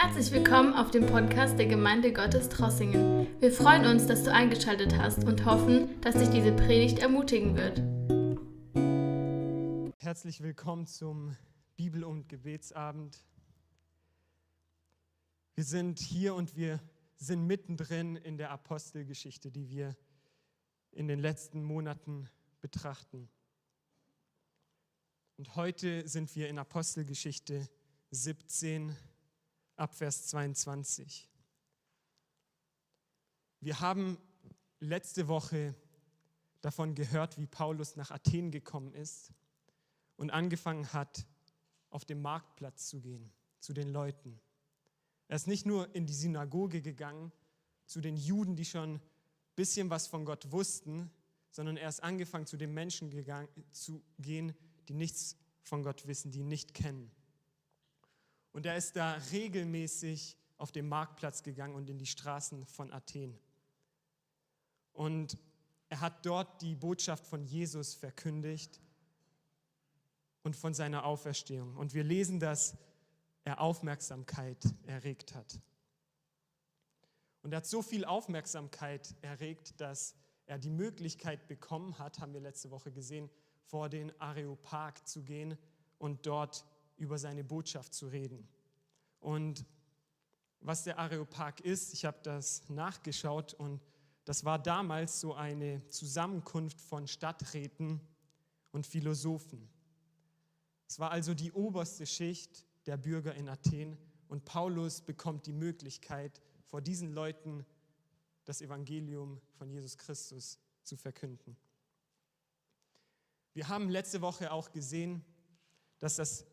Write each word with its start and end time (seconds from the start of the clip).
Herzlich 0.00 0.30
willkommen 0.30 0.74
auf 0.74 0.92
dem 0.92 1.06
Podcast 1.06 1.58
der 1.58 1.66
Gemeinde 1.66 2.12
Gottes 2.12 2.48
Trossingen. 2.48 3.26
Wir 3.40 3.50
freuen 3.50 3.84
uns, 3.84 4.06
dass 4.06 4.22
du 4.22 4.32
eingeschaltet 4.32 4.96
hast 4.96 5.24
und 5.24 5.44
hoffen, 5.44 6.00
dass 6.02 6.14
dich 6.14 6.28
diese 6.28 6.52
Predigt 6.52 7.00
ermutigen 7.00 7.56
wird. 7.56 7.82
Herzlich 9.98 10.40
willkommen 10.40 10.86
zum 10.86 11.36
Bibel- 11.74 12.04
und 12.04 12.28
Gebetsabend. 12.28 13.24
Wir 15.56 15.64
sind 15.64 15.98
hier 15.98 16.36
und 16.36 16.54
wir 16.54 16.78
sind 17.16 17.48
mittendrin 17.48 18.14
in 18.14 18.38
der 18.38 18.52
Apostelgeschichte, 18.52 19.50
die 19.50 19.68
wir 19.68 19.96
in 20.92 21.08
den 21.08 21.18
letzten 21.18 21.64
Monaten 21.64 22.28
betrachten. 22.60 23.28
Und 25.38 25.56
heute 25.56 26.06
sind 26.06 26.36
wir 26.36 26.48
in 26.48 26.60
Apostelgeschichte 26.60 27.68
17 28.12 28.94
ab 29.78 29.94
Vers 29.94 30.26
22. 30.26 31.28
Wir 33.60 33.80
haben 33.80 34.18
letzte 34.80 35.28
Woche 35.28 35.74
davon 36.60 36.94
gehört, 36.94 37.38
wie 37.38 37.46
Paulus 37.46 37.96
nach 37.96 38.10
Athen 38.10 38.50
gekommen 38.50 38.92
ist 38.92 39.32
und 40.16 40.30
angefangen 40.30 40.92
hat, 40.92 41.26
auf 41.90 42.04
den 42.04 42.20
Marktplatz 42.20 42.88
zu 42.88 43.00
gehen, 43.00 43.32
zu 43.60 43.72
den 43.72 43.88
Leuten. 43.88 44.40
Er 45.28 45.36
ist 45.36 45.46
nicht 45.46 45.66
nur 45.66 45.94
in 45.94 46.06
die 46.06 46.14
Synagoge 46.14 46.82
gegangen, 46.82 47.32
zu 47.86 48.00
den 48.00 48.16
Juden, 48.16 48.56
die 48.56 48.64
schon 48.64 48.96
ein 48.96 49.00
bisschen 49.56 49.90
was 49.90 50.06
von 50.06 50.24
Gott 50.24 50.50
wussten, 50.52 51.10
sondern 51.50 51.76
er 51.76 51.88
ist 51.88 52.02
angefangen, 52.02 52.46
zu 52.46 52.56
den 52.56 52.74
Menschen 52.74 53.10
gegangen, 53.10 53.48
zu 53.72 54.02
gehen, 54.18 54.54
die 54.88 54.94
nichts 54.94 55.36
von 55.62 55.82
Gott 55.82 56.06
wissen, 56.06 56.30
die 56.30 56.40
ihn 56.40 56.48
nicht 56.48 56.74
kennen. 56.74 57.10
Und 58.52 58.66
er 58.66 58.76
ist 58.76 58.96
da 58.96 59.14
regelmäßig 59.32 60.36
auf 60.56 60.72
den 60.72 60.88
Marktplatz 60.88 61.42
gegangen 61.42 61.74
und 61.74 61.88
in 61.88 61.98
die 61.98 62.06
Straßen 62.06 62.66
von 62.66 62.92
Athen. 62.92 63.38
Und 64.92 65.38
er 65.88 66.00
hat 66.00 66.26
dort 66.26 66.60
die 66.60 66.74
Botschaft 66.74 67.26
von 67.26 67.44
Jesus 67.44 67.94
verkündigt 67.94 68.80
und 70.42 70.56
von 70.56 70.74
seiner 70.74 71.04
Auferstehung. 71.04 71.76
Und 71.76 71.94
wir 71.94 72.04
lesen, 72.04 72.40
dass 72.40 72.76
er 73.44 73.60
Aufmerksamkeit 73.60 74.62
erregt 74.86 75.34
hat. 75.34 75.60
Und 77.42 77.52
er 77.52 77.58
hat 77.58 77.66
so 77.66 77.80
viel 77.80 78.04
Aufmerksamkeit 78.04 79.14
erregt, 79.22 79.80
dass 79.80 80.14
er 80.46 80.58
die 80.58 80.70
Möglichkeit 80.70 81.46
bekommen 81.46 81.98
hat, 81.98 82.18
haben 82.18 82.34
wir 82.34 82.40
letzte 82.40 82.70
Woche 82.70 82.90
gesehen, 82.90 83.30
vor 83.62 83.88
den 83.88 84.18
Areopag 84.20 85.06
zu 85.06 85.22
gehen 85.22 85.56
und 85.98 86.26
dort 86.26 86.64
über 86.98 87.18
seine 87.18 87.44
Botschaft 87.44 87.94
zu 87.94 88.08
reden. 88.08 88.46
Und 89.20 89.64
was 90.60 90.84
der 90.84 90.98
Areopag 90.98 91.60
ist, 91.60 91.94
ich 91.94 92.04
habe 92.04 92.18
das 92.22 92.68
nachgeschaut 92.68 93.54
und 93.54 93.80
das 94.24 94.44
war 94.44 94.58
damals 94.58 95.20
so 95.20 95.34
eine 95.34 95.88
Zusammenkunft 95.88 96.80
von 96.80 97.06
Stadträten 97.06 98.00
und 98.72 98.86
Philosophen. 98.86 99.68
Es 100.86 100.98
war 100.98 101.10
also 101.10 101.34
die 101.34 101.52
oberste 101.52 102.06
Schicht 102.06 102.66
der 102.86 102.96
Bürger 102.96 103.34
in 103.34 103.48
Athen 103.48 103.96
und 104.28 104.44
Paulus 104.44 105.00
bekommt 105.00 105.46
die 105.46 105.52
Möglichkeit, 105.52 106.42
vor 106.66 106.82
diesen 106.82 107.12
Leuten 107.12 107.64
das 108.44 108.60
Evangelium 108.60 109.40
von 109.56 109.70
Jesus 109.70 109.96
Christus 109.96 110.58
zu 110.82 110.96
verkünden. 110.96 111.56
Wir 113.54 113.68
haben 113.68 113.88
letzte 113.88 114.20
Woche 114.20 114.52
auch 114.52 114.70
gesehen, 114.70 115.24
dass 115.98 116.16
das 116.16 116.46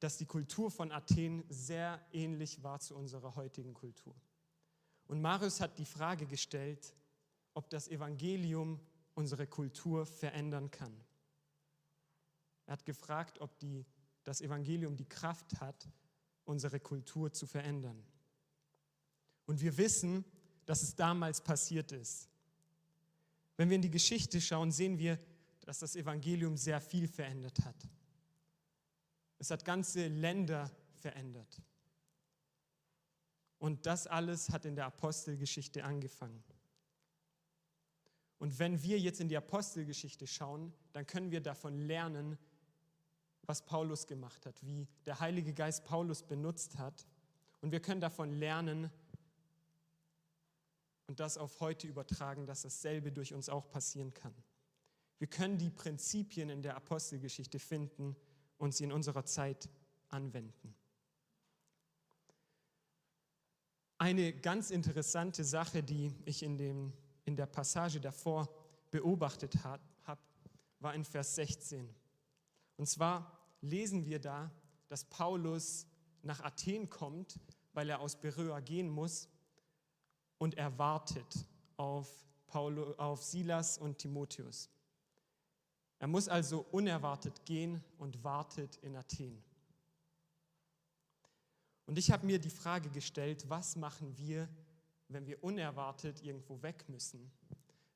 dass 0.00 0.16
die 0.16 0.26
Kultur 0.26 0.70
von 0.70 0.92
Athen 0.92 1.44
sehr 1.48 2.00
ähnlich 2.12 2.62
war 2.62 2.80
zu 2.80 2.96
unserer 2.96 3.34
heutigen 3.36 3.74
Kultur. 3.74 4.14
Und 5.06 5.20
Marius 5.20 5.60
hat 5.60 5.78
die 5.78 5.84
Frage 5.84 6.26
gestellt, 6.26 6.94
ob 7.54 7.70
das 7.70 7.88
Evangelium 7.88 8.80
unsere 9.14 9.46
Kultur 9.46 10.06
verändern 10.06 10.70
kann. 10.70 10.92
Er 12.66 12.72
hat 12.72 12.84
gefragt, 12.84 13.40
ob 13.40 13.58
die, 13.58 13.84
das 14.22 14.40
Evangelium 14.40 14.96
die 14.96 15.08
Kraft 15.08 15.60
hat, 15.60 15.88
unsere 16.44 16.78
Kultur 16.78 17.32
zu 17.32 17.46
verändern. 17.46 18.04
Und 19.46 19.60
wir 19.60 19.76
wissen, 19.76 20.24
dass 20.66 20.82
es 20.82 20.94
damals 20.94 21.42
passiert 21.42 21.92
ist. 21.92 22.28
Wenn 23.56 23.70
wir 23.70 23.76
in 23.76 23.82
die 23.82 23.90
Geschichte 23.90 24.40
schauen, 24.40 24.70
sehen 24.70 24.98
wir, 24.98 25.18
dass 25.62 25.78
das 25.80 25.96
Evangelium 25.96 26.56
sehr 26.56 26.80
viel 26.80 27.08
verändert 27.08 27.64
hat. 27.64 27.88
Es 29.38 29.50
hat 29.50 29.64
ganze 29.64 30.08
Länder 30.08 30.70
verändert. 30.92 31.62
Und 33.58 33.86
das 33.86 34.06
alles 34.06 34.50
hat 34.50 34.64
in 34.64 34.76
der 34.76 34.86
Apostelgeschichte 34.86 35.84
angefangen. 35.84 36.42
Und 38.38 38.58
wenn 38.58 38.82
wir 38.82 39.00
jetzt 39.00 39.20
in 39.20 39.28
die 39.28 39.36
Apostelgeschichte 39.36 40.26
schauen, 40.26 40.72
dann 40.92 41.06
können 41.06 41.30
wir 41.30 41.40
davon 41.40 41.76
lernen, 41.76 42.38
was 43.42 43.64
Paulus 43.64 44.06
gemacht 44.06 44.46
hat, 44.46 44.64
wie 44.64 44.86
der 45.06 45.18
Heilige 45.18 45.54
Geist 45.54 45.84
Paulus 45.84 46.22
benutzt 46.22 46.78
hat. 46.78 47.06
Und 47.60 47.72
wir 47.72 47.80
können 47.80 48.00
davon 48.00 48.30
lernen 48.30 48.90
und 51.06 51.18
das 51.18 51.38
auf 51.38 51.58
heute 51.60 51.88
übertragen, 51.88 52.46
dass 52.46 52.62
dasselbe 52.62 53.10
durch 53.10 53.34
uns 53.34 53.48
auch 53.48 53.70
passieren 53.70 54.12
kann. 54.12 54.34
Wir 55.18 55.26
können 55.26 55.58
die 55.58 55.70
Prinzipien 55.70 56.50
in 56.50 56.62
der 56.62 56.76
Apostelgeschichte 56.76 57.58
finden 57.58 58.14
und 58.58 58.74
sie 58.74 58.84
in 58.84 58.92
unserer 58.92 59.24
Zeit 59.24 59.68
anwenden. 60.08 60.74
Eine 63.98 64.32
ganz 64.32 64.70
interessante 64.70 65.42
Sache, 65.42 65.82
die 65.82 66.14
ich 66.24 66.42
in, 66.42 66.56
dem, 66.56 66.92
in 67.24 67.34
der 67.34 67.46
Passage 67.46 68.00
davor 68.00 68.48
beobachtet 68.90 69.64
habe, 69.64 69.82
war 70.80 70.94
in 70.94 71.04
Vers 71.04 71.34
16. 71.34 71.92
Und 72.76 72.86
zwar 72.86 73.36
lesen 73.60 74.06
wir 74.06 74.20
da, 74.20 74.50
dass 74.88 75.04
Paulus 75.04 75.86
nach 76.22 76.40
Athen 76.40 76.88
kommt, 76.88 77.40
weil 77.72 77.90
er 77.90 78.00
aus 78.00 78.20
Beröa 78.20 78.60
gehen 78.60 78.88
muss 78.88 79.28
und 80.38 80.56
er 80.56 80.78
wartet 80.78 81.46
auf, 81.76 82.08
Paulo, 82.46 82.94
auf 82.96 83.22
Silas 83.22 83.78
und 83.78 83.98
Timotheus. 83.98 84.70
Er 85.98 86.06
muss 86.06 86.28
also 86.28 86.64
unerwartet 86.70 87.44
gehen 87.44 87.82
und 87.98 88.22
wartet 88.22 88.76
in 88.82 88.96
Athen. 88.96 89.42
Und 91.86 91.98
ich 91.98 92.10
habe 92.10 92.26
mir 92.26 92.38
die 92.38 92.50
Frage 92.50 92.90
gestellt, 92.90 93.48
was 93.48 93.74
machen 93.74 94.16
wir, 94.16 94.48
wenn 95.08 95.26
wir 95.26 95.42
unerwartet 95.42 96.22
irgendwo 96.22 96.62
weg 96.62 96.88
müssen? 96.88 97.32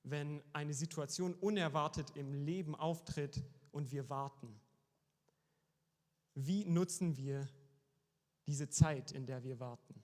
Wenn 0.03 0.43
eine 0.53 0.75
Situation 0.75 1.35
unerwartet 1.35 2.11
im 2.17 2.33
Leben 2.35 2.75
auftritt 2.75 3.43
und 3.71 3.93
wir 3.93 4.09
warten? 4.09 4.59
Wie 6.35 6.65
nutzen 6.65 7.17
wir 7.17 7.47
diese 8.47 8.69
Zeit, 8.69 9.13
in 9.13 9.27
der 9.27 9.45
wir 9.45 9.61
warten? 9.61 10.03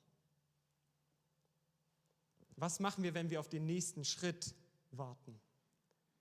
Was 2.56 2.78
machen 2.78 3.02
wir, 3.02 3.14
wenn 3.14 3.30
wir 3.30 3.40
auf 3.40 3.48
den 3.48 3.66
nächsten 3.66 4.04
Schritt 4.04 4.54
warten? 4.90 5.40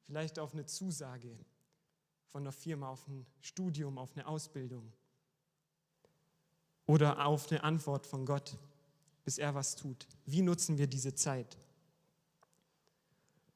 Vielleicht 0.06 0.40
auf 0.40 0.54
eine 0.54 0.66
Zusage, 0.66 1.38
von 2.28 2.44
einer 2.44 2.52
Firma 2.52 2.90
auf 2.90 3.08
ein 3.08 3.26
Studium, 3.42 3.98
auf 3.98 4.16
eine 4.16 4.28
Ausbildung 4.28 4.92
oder 6.86 7.26
auf 7.26 7.52
eine 7.52 7.64
Antwort 7.64 8.06
von 8.06 8.26
Gott, 8.26 8.58
bis 9.24 9.38
er 9.38 9.56
was 9.56 9.76
tut. 9.76 10.08
Wie 10.26 10.42
nutzen 10.42 10.78
wir 10.78 10.88
diese 10.88 11.14
Zeit? 11.14 11.58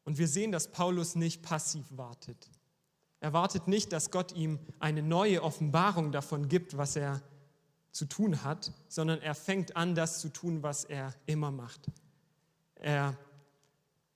Und 0.03 0.17
wir 0.17 0.27
sehen, 0.27 0.51
dass 0.51 0.71
Paulus 0.71 1.15
nicht 1.15 1.41
passiv 1.41 1.85
wartet. 1.91 2.49
Er 3.19 3.33
wartet 3.33 3.67
nicht, 3.67 3.93
dass 3.93 4.09
Gott 4.09 4.31
ihm 4.33 4.59
eine 4.79 5.03
neue 5.03 5.43
Offenbarung 5.43 6.11
davon 6.11 6.47
gibt, 6.47 6.75
was 6.75 6.95
er 6.95 7.21
zu 7.91 8.05
tun 8.05 8.43
hat, 8.43 8.73
sondern 8.87 9.21
er 9.21 9.35
fängt 9.35 9.75
an, 9.75 9.95
das 9.95 10.19
zu 10.19 10.29
tun, 10.29 10.63
was 10.63 10.85
er 10.85 11.13
immer 11.25 11.51
macht. 11.51 11.87
Er 12.75 13.17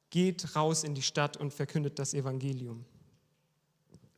geht 0.09 0.55
raus 0.55 0.83
in 0.83 0.95
die 0.95 1.01
Stadt 1.01 1.37
und 1.37 1.53
verkündet 1.53 1.99
das 1.99 2.13
Evangelium. 2.13 2.85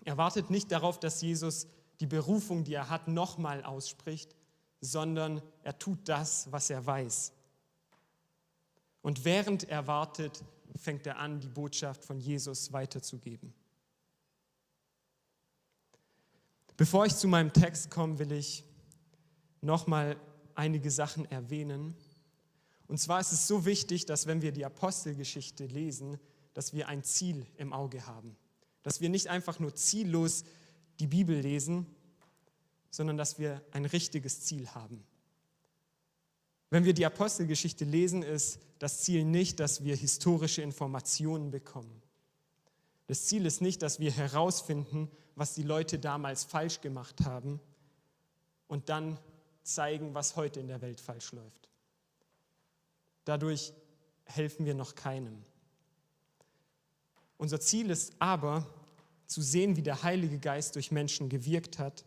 Er 0.07 0.18
wartet 0.18 0.50
nicht 0.50 0.71
darauf, 0.71 1.01
dass 1.01 1.21
Jesus 1.21 1.68
die 2.00 2.06
Berufung, 2.06 2.63
die 2.63 2.75
er 2.75 2.89
hat, 2.89 3.09
nochmal 3.09 3.62
ausspricht, 3.65 4.33
sondern 4.80 5.42
er 5.63 5.77
tut 5.77 6.07
das, 6.07 6.50
was 6.50 6.69
er 6.69 6.86
weiß. 6.86 7.33
Und 9.01 9.25
während 9.25 9.68
er 9.68 9.86
wartet, 9.86 10.45
fängt 10.77 11.06
er 11.07 11.18
an, 11.18 11.42
die 11.42 11.50
Botschaft 11.50 12.06
von 12.06 12.21
Jesus 12.21 12.71
weiterzugeben. 12.71 13.54
Bevor 16.77 17.06
ich 17.06 17.18
zu 17.18 17.27
meinem 17.27 17.51
Text 17.51 17.92
komme, 17.92 18.18
will 18.18 18.31
ich 18.31 18.63
nochmal 19.59 20.15
einige 20.56 20.89
Sachen 20.89 21.30
erwähnen. 21.30 21.98
Und 22.88 22.98
zwar 22.98 23.19
ist 23.19 23.33
es 23.33 23.45
so 23.45 23.65
wichtig, 23.65 24.06
dass 24.06 24.25
wenn 24.25 24.42
wir 24.42 24.54
die 24.54 24.63
Apostelgeschichte 24.63 25.65
lesen, 25.65 26.18
dass 26.54 26.71
wir 26.71 26.88
ein 26.88 27.04
Ziel 27.04 27.45
im 27.57 27.74
Auge 27.74 28.07
haben. 28.07 28.38
Dass 28.88 29.01
wir 29.01 29.10
nicht 29.10 29.28
einfach 29.28 29.60
nur 29.60 29.75
ziellos 29.75 30.45
die 31.01 31.07
Bibel 31.07 31.38
lesen, 31.38 31.86
sondern 32.89 33.18
dass 33.18 33.38
wir 33.38 33.62
ein 33.72 33.84
richtiges 33.84 34.44
Ziel 34.44 34.69
haben. 34.69 35.04
Wenn 36.69 36.86
wir 36.86 36.94
die 36.94 37.06
Apostelgeschichte 37.06 37.84
lesen, 37.84 38.24
ist 38.24 38.62
das 38.80 39.01
Ziel 39.01 39.25
nicht, 39.25 39.60
dass 39.60 39.84
wir 39.84 39.94
historische 39.98 40.62
Informationen 40.62 41.51
bekommen. 41.51 42.01
Das 43.07 43.25
Ziel 43.25 43.45
ist 43.45 43.60
nicht, 43.60 43.81
dass 43.81 44.00
wir 44.00 44.13
herausfinden, 44.13 45.12
was 45.36 45.54
die 45.54 45.63
Leute 45.63 46.00
damals 46.00 46.45
falsch 46.45 46.80
gemacht 46.80 47.25
haben 47.25 47.60
und 48.69 48.88
dann 48.88 49.19
zeigen, 49.63 50.13
was 50.13 50.38
heute 50.38 50.62
in 50.62 50.69
der 50.69 50.80
Welt 50.81 51.01
falsch 51.01 51.33
läuft. 51.33 51.68
Dadurch 53.25 53.74
helfen 54.24 54.66
wir 54.66 54.75
noch 54.75 54.95
keinem. 54.95 55.44
Unser 57.38 57.60
Ziel 57.60 57.90
ist 57.90 58.13
aber, 58.19 58.66
zu 59.28 59.42
sehen, 59.42 59.76
wie 59.76 59.84
der 59.84 60.04
Heilige 60.04 60.40
Geist 60.40 60.76
durch 60.76 60.92
Menschen 60.92 61.30
gewirkt 61.30 61.80
hat. 61.80 62.06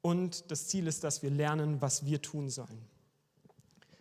Und 0.00 0.50
das 0.50 0.68
Ziel 0.68 0.86
ist, 0.86 1.04
dass 1.04 1.22
wir 1.22 1.30
lernen, 1.30 1.80
was 1.80 2.04
wir 2.04 2.20
tun 2.20 2.50
sollen. 2.50 2.82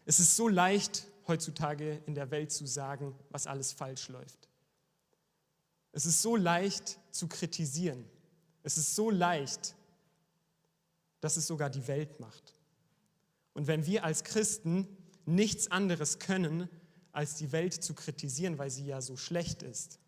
Es 0.05 0.19
ist 0.19 0.35
so 0.35 0.47
leicht, 0.47 1.07
heutzutage 1.27 2.01
in 2.05 2.15
der 2.15 2.31
Welt 2.31 2.51
zu 2.51 2.65
sagen, 2.65 3.13
was 3.29 3.45
alles 3.45 3.73
falsch 3.73 4.07
läuft. 4.07 4.47
Es 5.91 6.05
ist 6.05 6.21
so 6.21 6.35
leicht 6.35 6.99
zu 7.11 7.27
kritisieren. 7.27 8.05
Es 8.63 8.77
ist 8.77 8.95
so 8.95 9.09
leicht, 9.09 9.75
dass 11.19 11.37
es 11.37 11.47
sogar 11.47 11.69
die 11.69 11.87
Welt 11.87 12.19
macht. 12.19 12.53
Und 13.53 13.67
wenn 13.67 13.85
wir 13.85 14.03
als 14.03 14.23
Christen 14.23 14.87
nichts 15.25 15.71
anderes 15.71 16.19
können, 16.19 16.69
als 17.11 17.35
die 17.35 17.51
Welt 17.51 17.73
zu 17.73 17.93
kritisieren, 17.93 18.57
weil 18.57 18.69
sie 18.69 18.85
ja 18.85 19.01
so 19.01 19.17
schlecht 19.17 19.63
ist, 19.63 19.99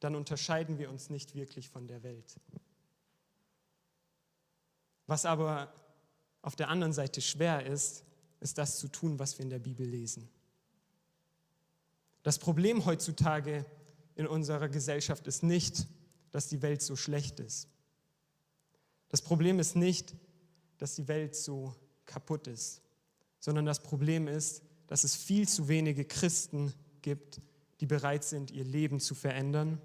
dann 0.00 0.14
unterscheiden 0.14 0.78
wir 0.78 0.90
uns 0.90 1.10
nicht 1.10 1.34
wirklich 1.34 1.68
von 1.68 1.86
der 1.86 2.02
Welt. 2.02 2.40
Was 5.06 5.24
aber 5.24 5.72
auf 6.42 6.56
der 6.56 6.68
anderen 6.68 6.92
Seite 6.92 7.20
schwer 7.20 7.66
ist, 7.66 8.04
ist 8.40 8.58
das 8.58 8.78
zu 8.78 8.88
tun, 8.88 9.18
was 9.18 9.38
wir 9.38 9.44
in 9.44 9.50
der 9.50 9.58
Bibel 9.58 9.86
lesen. 9.86 10.28
Das 12.22 12.38
Problem 12.38 12.84
heutzutage 12.84 13.64
in 14.16 14.26
unserer 14.26 14.68
Gesellschaft 14.68 15.26
ist 15.26 15.42
nicht, 15.42 15.86
dass 16.30 16.48
die 16.48 16.62
Welt 16.62 16.82
so 16.82 16.96
schlecht 16.96 17.40
ist. 17.40 17.68
Das 19.08 19.22
Problem 19.22 19.60
ist 19.60 19.76
nicht, 19.76 20.14
dass 20.78 20.96
die 20.96 21.08
Welt 21.08 21.34
so 21.36 21.74
kaputt 22.04 22.46
ist, 22.46 22.82
sondern 23.38 23.64
das 23.64 23.82
Problem 23.82 24.28
ist, 24.28 24.62
dass 24.88 25.04
es 25.04 25.14
viel 25.14 25.48
zu 25.48 25.68
wenige 25.68 26.04
Christen 26.04 26.72
gibt, 27.02 27.40
die 27.80 27.86
bereit 27.86 28.24
sind, 28.24 28.50
ihr 28.50 28.64
Leben 28.64 29.00
zu 29.00 29.14
verändern 29.14 29.80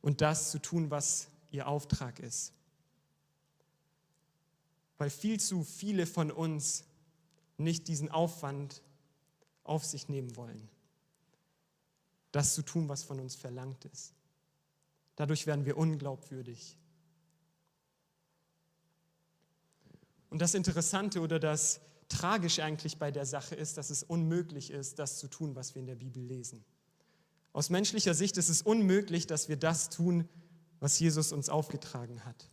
und 0.00 0.20
das 0.20 0.50
zu 0.50 0.58
tun, 0.58 0.90
was 0.90 1.28
ihr 1.50 1.66
Auftrag 1.66 2.18
ist. 2.18 2.52
Weil 4.98 5.10
viel 5.10 5.40
zu 5.40 5.64
viele 5.64 6.06
von 6.06 6.30
uns 6.30 6.84
nicht 7.56 7.88
diesen 7.88 8.10
Aufwand 8.10 8.82
auf 9.64 9.84
sich 9.84 10.08
nehmen 10.08 10.34
wollen, 10.36 10.68
das 12.32 12.54
zu 12.54 12.62
tun, 12.62 12.88
was 12.88 13.02
von 13.02 13.20
uns 13.20 13.34
verlangt 13.34 13.84
ist. 13.86 14.14
Dadurch 15.16 15.46
werden 15.46 15.66
wir 15.66 15.76
unglaubwürdig. 15.76 16.76
Und 20.30 20.40
das 20.40 20.54
Interessante 20.54 21.20
oder 21.20 21.38
das 21.38 21.80
Tragische 22.08 22.64
eigentlich 22.64 22.98
bei 22.98 23.10
der 23.10 23.26
Sache 23.26 23.54
ist, 23.54 23.76
dass 23.76 23.90
es 23.90 24.02
unmöglich 24.02 24.70
ist, 24.70 24.98
das 24.98 25.18
zu 25.18 25.28
tun, 25.28 25.54
was 25.54 25.74
wir 25.74 25.80
in 25.80 25.86
der 25.86 25.96
Bibel 25.96 26.22
lesen. 26.22 26.64
Aus 27.52 27.70
menschlicher 27.70 28.14
Sicht 28.14 28.36
ist 28.36 28.48
es 28.48 28.62
unmöglich, 28.62 29.26
dass 29.26 29.48
wir 29.48 29.56
das 29.56 29.90
tun, 29.90 30.28
was 30.78 30.98
Jesus 30.98 31.32
uns 31.32 31.48
aufgetragen 31.48 32.24
hat. 32.24 32.48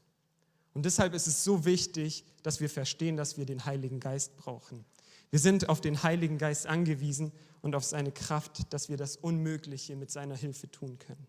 Und 0.73 0.85
deshalb 0.85 1.13
ist 1.13 1.27
es 1.27 1.43
so 1.43 1.65
wichtig, 1.65 2.23
dass 2.43 2.59
wir 2.59 2.69
verstehen, 2.69 3.17
dass 3.17 3.37
wir 3.37 3.45
den 3.45 3.65
Heiligen 3.65 3.99
Geist 3.99 4.37
brauchen. 4.37 4.85
Wir 5.29 5.39
sind 5.39 5.69
auf 5.69 5.81
den 5.81 6.03
Heiligen 6.03 6.37
Geist 6.37 6.67
angewiesen 6.67 7.31
und 7.61 7.75
auf 7.75 7.83
seine 7.83 8.11
Kraft, 8.11 8.71
dass 8.73 8.89
wir 8.89 8.97
das 8.97 9.17
Unmögliche 9.17 9.95
mit 9.95 10.11
seiner 10.11 10.35
Hilfe 10.35 10.69
tun 10.69 10.99
können. 10.99 11.27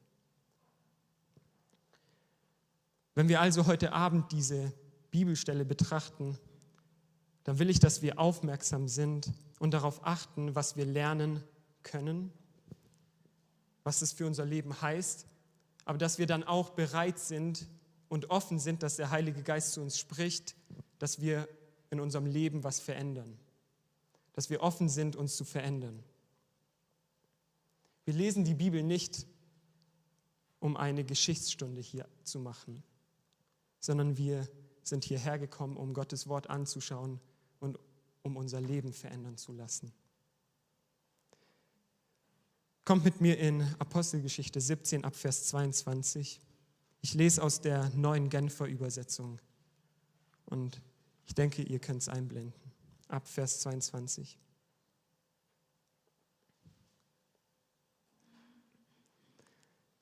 Wenn 3.14 3.28
wir 3.28 3.40
also 3.40 3.66
heute 3.66 3.92
Abend 3.92 4.30
diese 4.32 4.72
Bibelstelle 5.10 5.64
betrachten, 5.64 6.38
dann 7.44 7.58
will 7.58 7.70
ich, 7.70 7.80
dass 7.80 8.02
wir 8.02 8.18
aufmerksam 8.18 8.86
sind 8.86 9.32
und 9.58 9.72
darauf 9.72 10.06
achten, 10.06 10.54
was 10.54 10.76
wir 10.76 10.84
lernen 10.84 11.42
können 11.82 12.32
was 13.88 14.02
es 14.02 14.12
für 14.12 14.26
unser 14.26 14.44
Leben 14.44 14.82
heißt, 14.82 15.24
aber 15.86 15.96
dass 15.96 16.18
wir 16.18 16.26
dann 16.26 16.44
auch 16.44 16.68
bereit 16.68 17.18
sind 17.18 17.66
und 18.10 18.28
offen 18.28 18.58
sind, 18.58 18.82
dass 18.82 18.96
der 18.96 19.08
Heilige 19.08 19.42
Geist 19.42 19.72
zu 19.72 19.80
uns 19.80 19.98
spricht, 19.98 20.54
dass 20.98 21.22
wir 21.22 21.48
in 21.88 21.98
unserem 21.98 22.26
Leben 22.26 22.64
was 22.64 22.80
verändern, 22.80 23.38
dass 24.34 24.50
wir 24.50 24.62
offen 24.62 24.90
sind, 24.90 25.16
uns 25.16 25.38
zu 25.38 25.46
verändern. 25.46 26.04
Wir 28.04 28.12
lesen 28.12 28.44
die 28.44 28.52
Bibel 28.52 28.82
nicht, 28.82 29.26
um 30.60 30.76
eine 30.76 31.02
Geschichtsstunde 31.02 31.80
hier 31.80 32.06
zu 32.24 32.40
machen, 32.40 32.82
sondern 33.80 34.18
wir 34.18 34.46
sind 34.82 35.02
hierher 35.02 35.38
gekommen, 35.38 35.78
um 35.78 35.94
Gottes 35.94 36.28
Wort 36.28 36.50
anzuschauen 36.50 37.20
und 37.58 37.78
um 38.20 38.36
unser 38.36 38.60
Leben 38.60 38.92
verändern 38.92 39.38
zu 39.38 39.52
lassen. 39.52 39.94
Kommt 42.88 43.04
mit 43.04 43.20
mir 43.20 43.38
in 43.38 43.60
Apostelgeschichte 43.78 44.62
17 44.62 45.04
ab 45.04 45.14
Vers 45.14 45.48
22. 45.48 46.40
Ich 47.02 47.12
lese 47.12 47.42
aus 47.42 47.60
der 47.60 47.90
neuen 47.90 48.30
Genfer 48.30 48.64
Übersetzung 48.64 49.42
und 50.46 50.80
ich 51.26 51.34
denke, 51.34 51.60
ihr 51.60 51.80
könnt 51.80 52.00
es 52.00 52.08
einblenden. 52.08 52.58
Ab 53.08 53.28
Vers 53.28 53.60
22. 53.60 54.38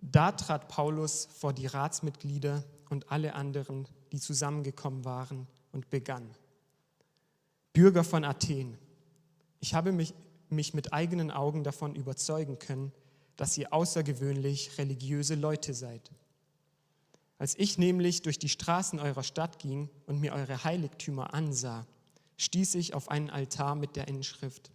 Da 0.01 0.31
trat 0.31 0.69
Paulus 0.69 1.27
vor 1.27 1.53
die 1.53 1.67
Ratsmitglieder 1.67 2.63
und 2.89 3.11
alle 3.11 3.35
anderen, 3.35 3.89
die 4.13 4.21
zusammengekommen 4.21 5.05
waren, 5.05 5.49
und 5.73 5.91
begann. 5.91 6.31
Bürger 7.73 8.05
von 8.05 8.23
Athen, 8.23 8.79
ich 9.59 9.75
habe 9.75 9.91
mich 9.91 10.15
mich 10.51 10.75
mit 10.75 10.93
eigenen 10.93 11.31
Augen 11.31 11.65
davon 11.65 11.95
überzeugen 11.95 12.59
können, 12.59 12.93
dass 13.37 13.57
ihr 13.59 13.73
außergewöhnlich 13.73 14.79
religiöse 14.79 15.35
Leute 15.35 15.75
seid. 15.75 16.11
Als 17.39 17.55
ich 17.59 17.77
nämlich 17.77 18.23
durch 18.23 18.39
die 18.39 18.49
Straßen 18.49 18.99
eurer 18.99 19.23
Stadt 19.23 19.59
ging 19.59 19.91
und 20.07 20.21
mir 20.21 20.33
eure 20.33 20.65
Heiligtümer 20.65 21.35
ansah, 21.35 21.87
stieß 22.39 22.75
ich 22.77 22.95
auf 22.95 23.11
einen 23.11 23.31
Altar 23.31 23.75
mit 23.75 23.97
der 23.97 24.09
Inschrift 24.09 24.71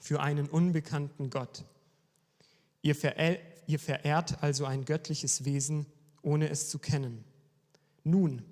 für 0.00 0.20
einen 0.20 0.48
unbekannten 0.48 1.30
Gott. 1.30 1.64
Ihr, 2.82 2.94
verehrt 2.94 4.42
also 4.42 4.64
ein 4.64 4.84
göttliches 4.84 5.44
Wesen, 5.44 5.86
ohne 6.22 6.48
es 6.48 6.68
zu 6.68 6.78
kennen. 6.78 7.24
Nun, 8.04 8.42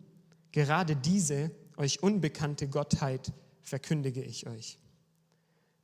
gerade 0.51 0.97
diese 0.97 1.51
euch 1.77 2.03
unbekannte 2.03 2.69
Gottheit 2.69 3.33
verkündige 3.63 4.23
ich 4.23 4.47
euch. 4.47 4.79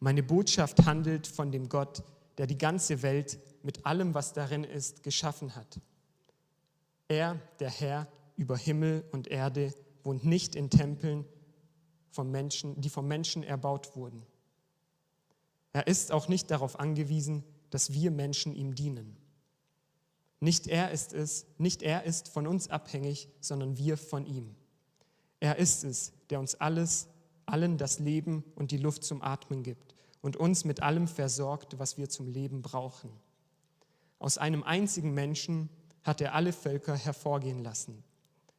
Meine 0.02 0.22
Botschaft 0.22 0.86
handelt 0.86 1.26
von 1.26 1.52
dem 1.52 1.68
Gott, 1.68 2.02
der 2.38 2.46
die 2.46 2.56
ganze 2.56 3.02
Welt 3.02 3.38
mit 3.62 3.84
allem, 3.84 4.14
was 4.14 4.32
darin 4.32 4.64
ist, 4.64 5.02
geschaffen 5.02 5.54
hat. 5.54 5.78
Er, 7.06 7.38
der 7.58 7.68
Herr 7.68 8.08
über 8.34 8.56
Himmel 8.56 9.04
und 9.12 9.28
Erde, 9.28 9.74
wohnt 10.02 10.24
nicht 10.24 10.56
in 10.56 10.70
Tempeln, 10.70 11.26
vom 12.12 12.30
Menschen, 12.30 12.80
die 12.80 12.88
vom 12.88 13.06
Menschen 13.06 13.42
erbaut 13.42 13.94
wurden. 13.94 14.24
Er 15.72 15.86
ist 15.86 16.12
auch 16.12 16.28
nicht 16.28 16.50
darauf 16.50 16.80
angewiesen, 16.80 17.44
dass 17.68 17.92
wir 17.92 18.10
Menschen 18.10 18.56
ihm 18.56 18.74
dienen. 18.74 19.16
Nicht 20.40 20.66
er 20.66 20.90
ist 20.90 21.12
es, 21.12 21.46
nicht 21.58 21.82
er 21.82 22.04
ist 22.04 22.28
von 22.28 22.46
uns 22.46 22.68
abhängig, 22.68 23.28
sondern 23.40 23.76
wir 23.76 23.98
von 23.98 24.24
ihm. 24.24 24.56
Er 25.40 25.58
ist 25.58 25.84
es, 25.84 26.12
der 26.30 26.40
uns 26.40 26.54
alles 26.54 27.08
allen 27.44 27.76
das 27.76 27.98
Leben 27.98 28.44
und 28.54 28.70
die 28.70 28.78
Luft 28.78 29.04
zum 29.04 29.22
Atmen 29.22 29.62
gibt 29.62 29.89
und 30.20 30.36
uns 30.36 30.64
mit 30.64 30.82
allem 30.82 31.08
versorgt, 31.08 31.78
was 31.78 31.96
wir 31.96 32.08
zum 32.08 32.28
Leben 32.28 32.62
brauchen. 32.62 33.10
Aus 34.18 34.38
einem 34.38 34.62
einzigen 34.62 35.14
Menschen 35.14 35.68
hat 36.02 36.20
er 36.20 36.34
alle 36.34 36.52
Völker 36.52 36.94
hervorgehen 36.94 37.62
lassen. 37.62 38.02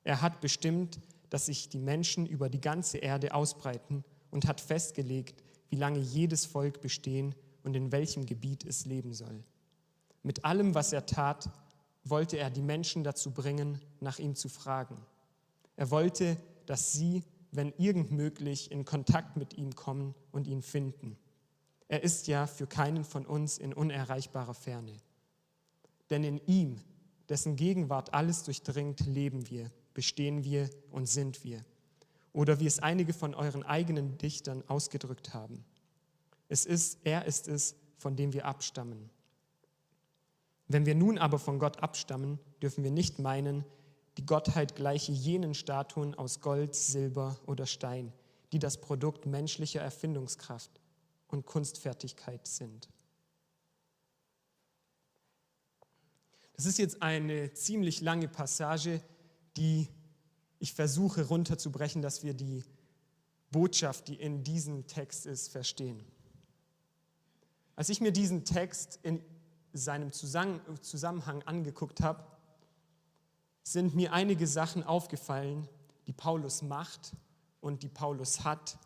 Er 0.04 0.22
hat 0.22 0.42
bestimmt, 0.42 1.00
dass 1.30 1.46
sich 1.46 1.70
die 1.70 1.80
Menschen 1.80 2.26
über 2.26 2.50
die 2.50 2.62
ganze 2.62 2.98
Erde 2.98 3.34
ausbreiten 3.34 4.04
und 4.32 4.48
hat 4.48 4.60
festgelegt, 4.60 5.44
wie 5.70 5.76
lange 5.76 6.00
jedes 6.00 6.46
Volk 6.46 6.82
bestehen 6.82 7.36
und 7.64 7.76
in 7.76 7.92
welchem 7.92 8.26
Gebiet 8.26 8.66
es 8.66 8.86
leben 8.86 9.14
soll. 9.14 9.44
Mit 10.24 10.44
allem, 10.46 10.76
was 10.76 10.94
er 10.94 11.06
tat, 11.06 11.50
wollte 12.04 12.38
er 12.38 12.50
die 12.50 12.62
Menschen 12.62 13.04
dazu 13.04 13.32
bringen, 13.32 13.80
nach 14.00 14.20
ihm 14.20 14.36
zu 14.36 14.50
fragen. 14.50 14.98
Er 15.76 15.92
wollte, 15.92 16.38
dass 16.66 16.94
sie 16.94 17.24
wenn 17.52 17.74
irgend 17.78 18.12
möglich, 18.12 18.72
in 18.72 18.86
Kontakt 18.86 19.38
mit 19.38 19.58
ihm 19.58 19.76
kommen 19.76 20.16
und 20.32 20.48
ihn 20.48 20.62
finden. 20.62 21.18
Er 21.92 22.04
ist 22.04 22.28
ja 22.28 22.48
für 22.48 22.68
keinen 22.68 23.04
von 23.04 23.26
uns 23.26 23.58
in 23.58 23.74
unerreichbarer 23.74 24.54
Ferne. 24.54 24.96
Denn 26.10 26.24
in 26.24 26.40
ihm, 26.48 26.80
dessen 27.28 27.58
Gegenwart 27.58 28.14
alles 28.14 28.44
durchdringt, 28.44 29.06
leben 29.06 29.50
wir, 29.50 29.70
bestehen 29.94 30.46
wir 30.46 30.70
und 30.90 31.08
sind 31.08 31.44
wir. 31.44 31.66
Oder 32.32 32.62
wie 32.62 32.66
es 32.66 32.80
einige 32.80 33.12
von 33.12 33.36
euren 33.36 33.64
eigenen 33.64 34.18
Dichtern 34.18 34.64
ausgedrückt 34.70 35.34
haben. 35.34 35.66
Es 36.48 36.66
ist, 36.66 37.00
er 37.04 37.26
ist 37.26 37.50
es, 37.50 37.76
von 37.98 38.16
dem 38.16 38.32
wir 38.32 38.46
abstammen. 38.46 39.10
Wenn 40.70 40.86
wir 40.86 40.96
nun 40.96 41.18
aber 41.18 41.40
von 41.40 41.60
Gott 41.60 41.84
abstammen, 41.84 42.40
dürfen 42.62 42.86
wir 42.86 42.92
nicht 42.92 43.20
meinen, 43.20 43.66
die 44.16 44.26
Gottheit 44.26 44.78
gleiche 44.78 45.12
jenen 45.12 45.54
Statuen 45.54 46.16
aus 46.16 46.40
Gold, 46.40 46.74
Silber 46.74 47.38
oder 47.48 47.66
Stein, 47.66 48.14
die 48.54 48.60
das 48.60 48.80
Produkt 48.80 49.26
menschlicher 49.26 49.82
Erfindungskraft 49.82 50.81
und 51.32 51.46
Kunstfertigkeit 51.46 52.48
sind. 52.48 52.90
Das 56.56 56.66
ist 56.66 56.78
jetzt 56.78 57.02
eine 57.02 57.54
ziemlich 57.54 58.02
lange 58.02 58.28
Passage, 58.28 59.02
die 59.58 59.88
ich 60.60 60.74
versuche 60.74 61.24
runterzubrechen, 61.26 62.02
dass 62.02 62.24
wir 62.24 62.36
die 62.36 62.64
Botschaft, 63.50 64.08
die 64.08 64.16
in 64.16 64.44
diesem 64.44 64.86
Text 64.86 65.26
ist, 65.26 65.50
verstehen. 65.50 66.06
Als 67.76 67.90
ich 67.90 68.00
mir 68.00 68.12
diesen 68.12 68.46
Text 68.46 69.00
in 69.02 69.24
seinem 69.74 70.12
Zusammenhang 70.12 71.42
angeguckt 71.44 72.02
habe, 72.02 72.24
sind 73.64 73.96
mir 73.96 74.14
einige 74.14 74.46
Sachen 74.46 74.84
aufgefallen, 74.84 75.68
die 76.06 76.14
Paulus 76.14 76.62
macht 76.62 77.14
und 77.60 77.84
die 77.84 77.90
Paulus 77.90 78.44
hat, 78.44 78.78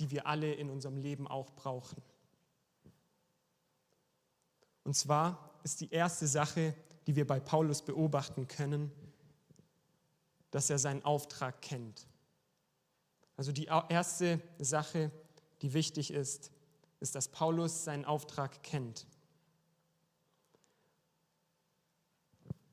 die 0.00 0.10
wir 0.10 0.26
alle 0.26 0.52
in 0.54 0.70
unserem 0.70 0.96
Leben 0.96 1.28
auch 1.28 1.50
brauchen. 1.50 2.02
Und 4.84 4.94
zwar 4.94 5.50
ist 5.62 5.80
die 5.80 5.90
erste 5.90 6.26
Sache, 6.26 6.74
die 7.06 7.14
wir 7.16 7.26
bei 7.26 7.38
Paulus 7.38 7.82
beobachten 7.82 8.48
können, 8.48 8.90
dass 10.50 10.70
er 10.70 10.78
seinen 10.78 11.04
Auftrag 11.04 11.60
kennt. 11.60 12.08
Also 13.36 13.52
die 13.52 13.66
erste 13.88 14.40
Sache, 14.58 15.10
die 15.62 15.72
wichtig 15.74 16.10
ist, 16.12 16.50
ist, 16.98 17.14
dass 17.14 17.28
Paulus 17.28 17.84
seinen 17.84 18.04
Auftrag 18.04 18.62
kennt. 18.62 19.06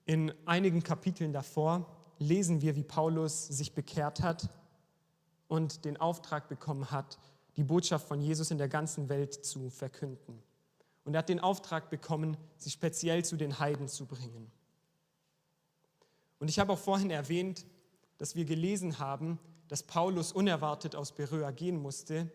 In 0.05 0.33
einigen 0.45 0.81
Kapiteln 0.81 1.33
davor 1.33 1.85
lesen 2.19 2.61
wir, 2.61 2.75
wie 2.75 2.83
Paulus 2.83 3.47
sich 3.47 3.73
bekehrt 3.73 4.21
hat 4.21 4.49
und 5.47 5.85
den 5.85 5.97
Auftrag 5.97 6.49
bekommen 6.49 6.91
hat, 6.91 7.17
die 7.55 7.63
Botschaft 7.63 8.07
von 8.07 8.21
Jesus 8.21 8.51
in 8.51 8.57
der 8.57 8.67
ganzen 8.67 9.09
Welt 9.09 9.33
zu 9.45 9.69
verkünden. 9.69 10.41
Und 11.03 11.13
er 11.13 11.19
hat 11.19 11.29
den 11.29 11.39
Auftrag 11.39 11.89
bekommen, 11.89 12.37
sich 12.57 12.73
speziell 12.73 13.23
zu 13.23 13.37
den 13.37 13.59
Heiden 13.59 13.87
zu 13.87 14.05
bringen. 14.05 14.51
Und 16.39 16.49
ich 16.49 16.59
habe 16.59 16.73
auch 16.73 16.79
vorhin 16.79 17.09
erwähnt, 17.09 17.65
dass 18.17 18.35
wir 18.35 18.45
gelesen 18.45 18.99
haben, 18.99 19.39
dass 19.67 19.83
Paulus 19.83 20.31
unerwartet 20.31 20.95
aus 20.95 21.13
Beröa 21.13 21.51
gehen 21.51 21.77
musste 21.77 22.31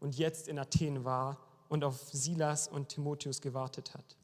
und 0.00 0.16
jetzt 0.16 0.48
in 0.48 0.58
Athen 0.58 1.04
war 1.04 1.38
und 1.68 1.84
auf 1.84 2.10
Silas 2.12 2.68
und 2.68 2.88
Timotheus 2.88 3.40
gewartet 3.40 3.94
hat. 3.94 4.16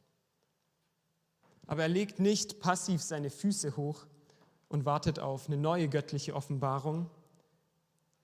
Aber 1.67 1.83
er 1.83 1.89
legt 1.89 2.19
nicht 2.19 2.61
passiv 2.61 3.03
seine 3.03 3.31
Füße 3.31 3.77
hoch 3.77 4.07
und 4.69 4.85
wartet 4.85 5.19
auf 5.19 5.47
eine 5.47 5.57
neue 5.57 5.89
göttliche 5.89 6.35
Offenbarung, 6.35 7.09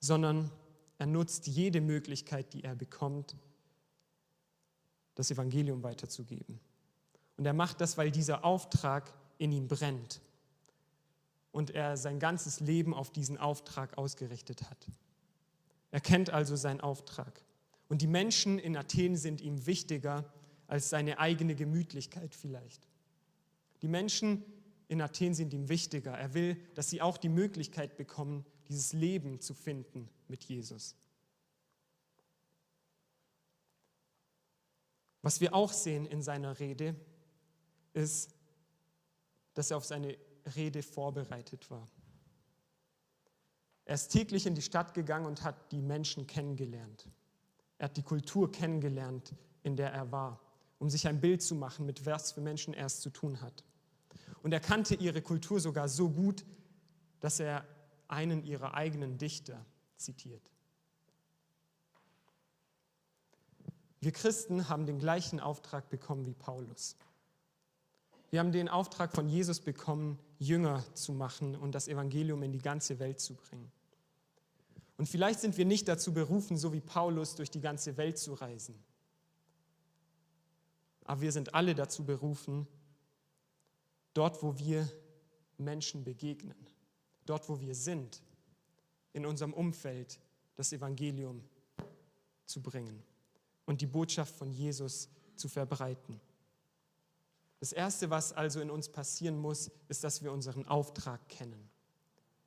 sondern 0.06 0.50
er 0.98 1.06
nutzt 1.06 1.46
jede 1.46 1.80
Möglichkeit, 1.80 2.52
die 2.54 2.64
er 2.64 2.74
bekommt, 2.74 3.36
das 5.14 5.30
Evangelium 5.30 5.82
weiterzugeben. 5.82 6.60
Und 7.36 7.44
er 7.44 7.52
macht 7.52 7.80
das, 7.80 7.98
weil 7.98 8.10
dieser 8.10 8.44
Auftrag 8.44 9.12
in 9.38 9.52
ihm 9.52 9.68
brennt 9.68 10.20
und 11.52 11.70
er 11.70 11.96
sein 11.96 12.18
ganzes 12.18 12.60
Leben 12.60 12.94
auf 12.94 13.10
diesen 13.10 13.38
Auftrag 13.38 13.98
ausgerichtet 13.98 14.70
hat. 14.70 14.88
Er 15.90 16.00
kennt 16.00 16.30
also 16.30 16.56
seinen 16.56 16.80
Auftrag. 16.80 17.42
Und 17.88 18.02
die 18.02 18.06
Menschen 18.06 18.58
in 18.58 18.76
Athen 18.76 19.16
sind 19.16 19.40
ihm 19.40 19.66
wichtiger 19.66 20.24
als 20.66 20.90
seine 20.90 21.18
eigene 21.18 21.54
Gemütlichkeit 21.54 22.34
vielleicht. 22.34 22.88
Die 23.82 23.88
Menschen 23.88 24.44
in 24.88 25.00
Athen 25.00 25.34
sind 25.34 25.52
ihm 25.52 25.68
wichtiger. 25.68 26.12
Er 26.12 26.34
will, 26.34 26.56
dass 26.74 26.90
sie 26.90 27.02
auch 27.02 27.16
die 27.16 27.28
Möglichkeit 27.28 27.96
bekommen, 27.96 28.44
dieses 28.68 28.92
Leben 28.92 29.40
zu 29.40 29.54
finden 29.54 30.08
mit 30.28 30.44
Jesus. 30.44 30.94
Was 35.22 35.40
wir 35.40 35.54
auch 35.54 35.72
sehen 35.72 36.06
in 36.06 36.22
seiner 36.22 36.58
Rede, 36.58 36.94
ist, 37.92 38.34
dass 39.54 39.70
er 39.70 39.78
auf 39.78 39.84
seine 39.84 40.16
Rede 40.54 40.82
vorbereitet 40.82 41.70
war. 41.70 41.86
Er 43.84 43.94
ist 43.94 44.08
täglich 44.08 44.46
in 44.46 44.54
die 44.54 44.62
Stadt 44.62 44.94
gegangen 44.94 45.26
und 45.26 45.42
hat 45.42 45.72
die 45.72 45.80
Menschen 45.80 46.26
kennengelernt. 46.26 47.08
Er 47.78 47.86
hat 47.86 47.96
die 47.96 48.02
Kultur 48.02 48.50
kennengelernt, 48.52 49.34
in 49.62 49.76
der 49.76 49.92
er 49.92 50.10
war 50.12 50.40
um 50.78 50.90
sich 50.90 51.06
ein 51.08 51.20
Bild 51.20 51.42
zu 51.42 51.54
machen, 51.54 51.86
mit 51.86 52.04
was 52.04 52.32
für 52.32 52.40
Menschen 52.40 52.74
er 52.74 52.86
es 52.86 53.00
zu 53.00 53.10
tun 53.10 53.40
hat. 53.40 53.64
Und 54.42 54.52
er 54.52 54.60
kannte 54.60 54.94
ihre 54.94 55.22
Kultur 55.22 55.60
sogar 55.60 55.88
so 55.88 56.10
gut, 56.10 56.44
dass 57.20 57.40
er 57.40 57.66
einen 58.08 58.44
ihrer 58.44 58.74
eigenen 58.74 59.18
Dichter 59.18 59.64
zitiert. 59.96 60.52
Wir 64.00 64.12
Christen 64.12 64.68
haben 64.68 64.86
den 64.86 64.98
gleichen 64.98 65.40
Auftrag 65.40 65.88
bekommen 65.88 66.26
wie 66.26 66.34
Paulus. 66.34 66.96
Wir 68.30 68.40
haben 68.40 68.52
den 68.52 68.68
Auftrag 68.68 69.12
von 69.12 69.28
Jesus 69.28 69.60
bekommen, 69.60 70.18
Jünger 70.38 70.84
zu 70.94 71.12
machen 71.12 71.56
und 71.56 71.74
das 71.74 71.88
Evangelium 71.88 72.42
in 72.42 72.52
die 72.52 72.60
ganze 72.60 72.98
Welt 72.98 73.20
zu 73.20 73.34
bringen. 73.34 73.70
Und 74.96 75.08
vielleicht 75.08 75.40
sind 75.40 75.56
wir 75.56 75.64
nicht 75.64 75.88
dazu 75.88 76.12
berufen, 76.12 76.56
so 76.56 76.72
wie 76.72 76.80
Paulus 76.80 77.34
durch 77.34 77.50
die 77.50 77.60
ganze 77.60 77.96
Welt 77.96 78.18
zu 78.18 78.34
reisen. 78.34 78.82
Aber 81.04 81.20
wir 81.20 81.32
sind 81.32 81.54
alle 81.54 81.74
dazu 81.74 82.04
berufen, 82.04 82.66
dort, 84.14 84.42
wo 84.42 84.58
wir 84.58 84.90
Menschen 85.58 86.04
begegnen, 86.04 86.56
dort, 87.26 87.48
wo 87.48 87.60
wir 87.60 87.74
sind, 87.74 88.22
in 89.12 89.26
unserem 89.26 89.52
Umfeld 89.52 90.18
das 90.56 90.72
Evangelium 90.72 91.42
zu 92.46 92.62
bringen 92.62 93.02
und 93.64 93.80
die 93.80 93.86
Botschaft 93.86 94.34
von 94.34 94.50
Jesus 94.50 95.08
zu 95.34 95.48
verbreiten. 95.48 96.20
Das 97.60 97.72
Erste, 97.72 98.10
was 98.10 98.32
also 98.32 98.60
in 98.60 98.70
uns 98.70 98.88
passieren 98.88 99.38
muss, 99.38 99.70
ist, 99.88 100.04
dass 100.04 100.22
wir 100.22 100.32
unseren 100.32 100.66
Auftrag 100.66 101.28
kennen. 101.28 101.68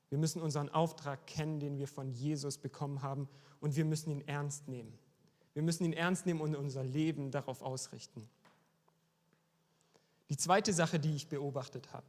Wir 0.09 0.17
müssen 0.17 0.41
unseren 0.41 0.69
Auftrag 0.69 1.25
kennen, 1.27 1.59
den 1.59 1.77
wir 1.77 1.87
von 1.87 2.11
Jesus 2.11 2.57
bekommen 2.57 3.01
haben, 3.01 3.27
und 3.59 3.75
wir 3.75 3.85
müssen 3.85 4.11
ihn 4.11 4.27
ernst 4.27 4.67
nehmen. 4.67 4.97
Wir 5.53 5.63
müssen 5.63 5.83
ihn 5.83 5.93
ernst 5.93 6.25
nehmen 6.25 6.41
und 6.41 6.55
unser 6.55 6.83
Leben 6.83 7.31
darauf 7.31 7.61
ausrichten. 7.61 8.27
Die 10.29 10.37
zweite 10.37 10.71
Sache, 10.73 10.99
die 10.99 11.15
ich 11.15 11.27
beobachtet 11.27 11.91
habe, 11.91 12.05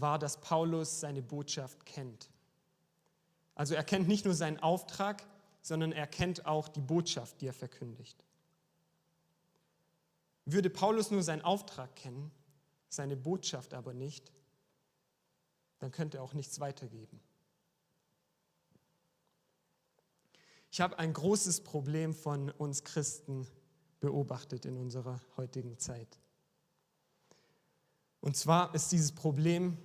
war, 0.00 0.18
dass 0.18 0.40
Paulus 0.40 1.00
seine 1.00 1.22
Botschaft 1.22 1.84
kennt. 1.86 2.30
Also 3.54 3.74
er 3.74 3.84
kennt 3.84 4.08
nicht 4.08 4.24
nur 4.24 4.34
seinen 4.34 4.58
Auftrag, 4.60 5.26
sondern 5.62 5.92
er 5.92 6.06
kennt 6.06 6.46
auch 6.46 6.68
die 6.68 6.80
Botschaft, 6.80 7.40
die 7.40 7.46
er 7.46 7.52
verkündigt. 7.52 8.24
Würde 10.44 10.70
Paulus 10.70 11.10
nur 11.10 11.22
seinen 11.22 11.42
Auftrag 11.42 11.94
kennen, 11.96 12.30
seine 12.88 13.16
Botschaft 13.16 13.74
aber 13.74 13.92
nicht, 13.92 14.32
dann 15.78 15.90
könnte 15.90 16.18
er 16.18 16.22
auch 16.22 16.32
nichts 16.32 16.60
weitergeben. 16.60 17.20
Ich 20.70 20.80
habe 20.80 20.98
ein 20.98 21.12
großes 21.12 21.62
Problem 21.62 22.14
von 22.14 22.50
uns 22.50 22.84
Christen 22.84 23.46
beobachtet 24.00 24.64
in 24.64 24.76
unserer 24.76 25.20
heutigen 25.36 25.78
Zeit. 25.78 26.18
Und 28.20 28.36
zwar 28.36 28.74
ist 28.74 28.92
dieses 28.92 29.12
Problem, 29.12 29.78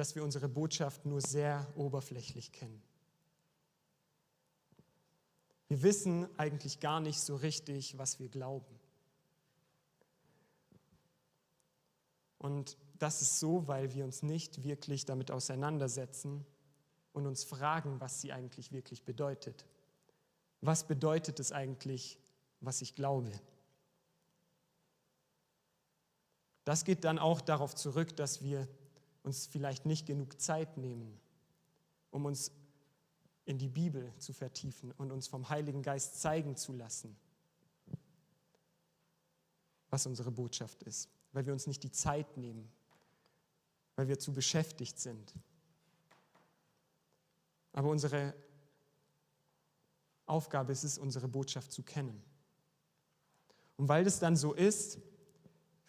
dass 0.00 0.14
wir 0.14 0.24
unsere 0.24 0.48
Botschaft 0.48 1.04
nur 1.04 1.20
sehr 1.20 1.70
oberflächlich 1.76 2.52
kennen. 2.52 2.82
Wir 5.68 5.82
wissen 5.82 6.26
eigentlich 6.38 6.80
gar 6.80 7.00
nicht 7.00 7.20
so 7.20 7.36
richtig, 7.36 7.98
was 7.98 8.18
wir 8.18 8.30
glauben. 8.30 8.80
Und 12.38 12.78
das 12.98 13.20
ist 13.20 13.40
so, 13.40 13.68
weil 13.68 13.92
wir 13.92 14.06
uns 14.06 14.22
nicht 14.22 14.64
wirklich 14.64 15.04
damit 15.04 15.30
auseinandersetzen 15.30 16.46
und 17.12 17.26
uns 17.26 17.44
fragen, 17.44 18.00
was 18.00 18.22
sie 18.22 18.32
eigentlich 18.32 18.72
wirklich 18.72 19.04
bedeutet. 19.04 19.66
Was 20.62 20.86
bedeutet 20.86 21.40
es 21.40 21.52
eigentlich, 21.52 22.18
was 22.60 22.80
ich 22.80 22.94
glaube? 22.94 23.38
Das 26.64 26.86
geht 26.86 27.04
dann 27.04 27.18
auch 27.18 27.42
darauf 27.42 27.74
zurück, 27.74 28.16
dass 28.16 28.40
wir 28.40 28.66
uns 29.22 29.46
vielleicht 29.46 29.86
nicht 29.86 30.06
genug 30.06 30.40
Zeit 30.40 30.76
nehmen, 30.76 31.18
um 32.10 32.24
uns 32.24 32.52
in 33.44 33.58
die 33.58 33.68
Bibel 33.68 34.12
zu 34.18 34.32
vertiefen 34.32 34.92
und 34.92 35.10
uns 35.10 35.26
vom 35.26 35.48
Heiligen 35.48 35.82
Geist 35.82 36.20
zeigen 36.20 36.56
zu 36.56 36.72
lassen, 36.72 37.16
was 39.90 40.06
unsere 40.06 40.30
Botschaft 40.30 40.82
ist, 40.84 41.08
weil 41.32 41.46
wir 41.46 41.52
uns 41.52 41.66
nicht 41.66 41.82
die 41.82 41.90
Zeit 41.90 42.36
nehmen, 42.36 42.70
weil 43.96 44.08
wir 44.08 44.18
zu 44.18 44.32
beschäftigt 44.32 44.98
sind. 44.98 45.34
Aber 47.72 47.88
unsere 47.88 48.34
Aufgabe 50.26 50.72
ist 50.72 50.84
es, 50.84 50.98
unsere 50.98 51.28
Botschaft 51.28 51.72
zu 51.72 51.82
kennen. 51.82 52.22
Und 53.76 53.88
weil 53.88 54.04
das 54.04 54.18
dann 54.18 54.36
so 54.36 54.54
ist, 54.54 54.98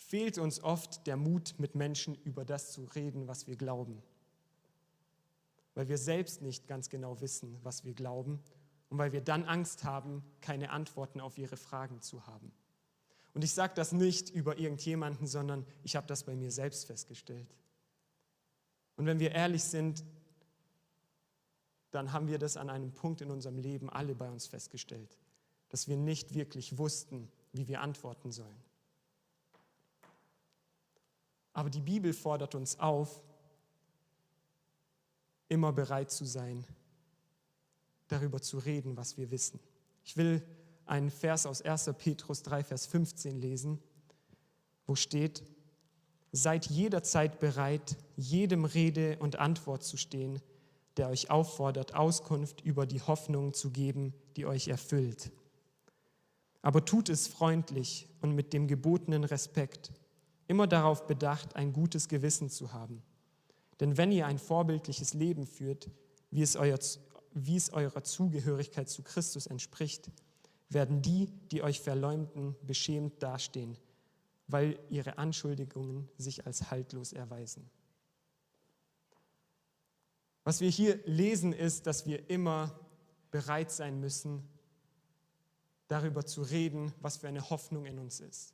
fehlt 0.01 0.38
uns 0.38 0.62
oft 0.62 1.05
der 1.08 1.15
Mut, 1.15 1.55
mit 1.58 1.75
Menschen 1.75 2.15
über 2.24 2.43
das 2.43 2.72
zu 2.72 2.86
reden, 2.96 3.27
was 3.27 3.48
wir 3.48 3.55
glauben. 3.55 4.01
Weil 5.74 5.88
wir 5.88 5.98
selbst 5.98 6.41
nicht 6.41 6.67
ganz 6.67 6.89
genau 6.89 7.22
wissen, 7.22 7.58
was 7.63 7.86
wir 7.86 7.93
glauben 7.93 8.41
und 8.89 8.98
weil 8.98 9.13
wir 9.13 9.22
dann 9.22 9.46
Angst 9.46 9.84
haben, 9.84 10.24
keine 10.41 10.72
Antworten 10.72 11.22
auf 11.22 11.38
ihre 11.38 11.55
Fragen 11.55 12.01
zu 12.01 12.25
haben. 12.27 12.51
Und 13.34 13.43
ich 13.43 13.53
sage 13.53 13.74
das 13.75 13.93
nicht 13.93 14.29
über 14.29 14.58
irgendjemanden, 14.58 15.27
sondern 15.27 15.65
ich 15.84 15.96
habe 15.96 16.08
das 16.08 16.24
bei 16.24 16.36
mir 16.36 16.51
selbst 16.51 16.88
festgestellt. 16.88 17.55
Und 18.98 19.05
wenn 19.05 19.20
wir 19.20 19.31
ehrlich 19.31 19.63
sind, 19.63 20.03
dann 21.91 22.12
haben 22.12 22.27
wir 22.27 22.39
das 22.39 22.58
an 22.58 22.70
einem 22.70 22.91
Punkt 22.91 23.22
in 23.22 23.31
unserem 23.31 23.58
Leben 23.58 23.89
alle 23.89 24.15
bei 24.15 24.29
uns 24.29 24.48
festgestellt, 24.48 25.17
dass 25.70 25.88
wir 25.88 25.96
nicht 25.96 26.34
wirklich 26.34 26.77
wussten, 26.77 27.31
wie 27.53 27.67
wir 27.67 27.81
antworten 27.81 28.31
sollen. 28.31 28.70
Aber 31.53 31.70
die 31.70 31.81
Bibel 31.81 32.13
fordert 32.13 32.55
uns 32.55 32.79
auf, 32.79 33.22
immer 35.50 35.74
bereit 35.74 36.12
zu 36.12 36.25
sein, 36.25 36.65
darüber 38.08 38.41
zu 38.41 38.58
reden, 38.58 38.96
was 38.96 39.17
wir 39.17 39.31
wissen. 39.31 39.60
Ich 40.05 40.15
will 40.15 40.41
einen 40.86 41.10
Vers 41.10 41.46
aus 41.46 41.62
1. 41.62 41.91
Petrus 41.98 42.43
3, 42.43 42.63
Vers 42.63 42.86
15 42.86 43.39
lesen, 43.39 43.79
wo 44.86 44.96
steht, 44.96 45.43
Seid 46.34 46.67
jederzeit 46.67 47.41
bereit, 47.41 47.98
jedem 48.15 48.63
Rede 48.63 49.17
und 49.20 49.36
Antwort 49.36 49.84
zu 49.84 49.98
stehen, 49.98 50.41
der 50.96 51.10
euch 51.10 51.29
auffordert, 51.29 51.93
Auskunft 51.93 52.62
über 52.62 52.86
die 52.86 53.01
Hoffnung 53.01 53.53
zu 53.53 53.72
geben, 53.72 54.13
die 54.38 54.46
euch 54.46 54.70
erfüllt. 54.70 55.31
Aber 56.62 56.86
tut 56.86 57.10
es 57.10 57.27
freundlich 57.27 58.08
und 58.22 58.34
mit 58.34 58.53
dem 58.53 58.67
gebotenen 58.67 59.25
Respekt, 59.25 59.91
immer 60.51 60.67
darauf 60.67 61.08
bedacht, 61.08 61.55
ein 61.55 61.72
gutes 61.72 62.10
Gewissen 62.10 62.50
zu 62.50 62.74
haben. 62.74 63.01
Denn 63.79 63.96
wenn 63.96 64.12
ihr 64.12 64.27
ein 64.27 64.38
vorbildliches 64.38 65.13
Leben 65.13 65.48
führt, 65.48 65.89
wie 66.29 66.41
es, 66.41 66.58
euer, 66.58 66.77
wie 67.34 67.55
es 67.55 67.72
eurer 67.72 68.03
Zugehörigkeit 68.03 68.89
zu 68.89 69.01
Christus 69.01 69.48
entspricht, 69.48 70.12
werden 70.70 71.01
die, 71.01 71.31
die 71.51 71.63
euch 71.63 71.79
verleumden, 71.79 72.55
beschämt 72.62 73.24
dastehen, 73.24 73.77
weil 74.48 74.77
ihre 74.89 75.17
Anschuldigungen 75.17 76.10
sich 76.17 76.46
als 76.46 76.70
haltlos 76.70 77.13
erweisen. 77.13 77.70
Was 80.43 80.60
wir 80.60 80.70
hier 80.70 81.00
lesen 81.05 81.53
ist, 81.53 81.88
dass 81.88 82.05
wir 82.05 82.29
immer 82.29 82.77
bereit 83.31 83.72
sein 83.72 84.01
müssen, 84.01 84.43
darüber 85.88 86.25
zu 86.25 86.41
reden, 86.41 86.93
was 87.00 87.17
für 87.17 87.29
eine 87.29 87.50
Hoffnung 87.50 87.86
in 87.86 88.00
uns 88.00 88.20
ist. 88.20 88.53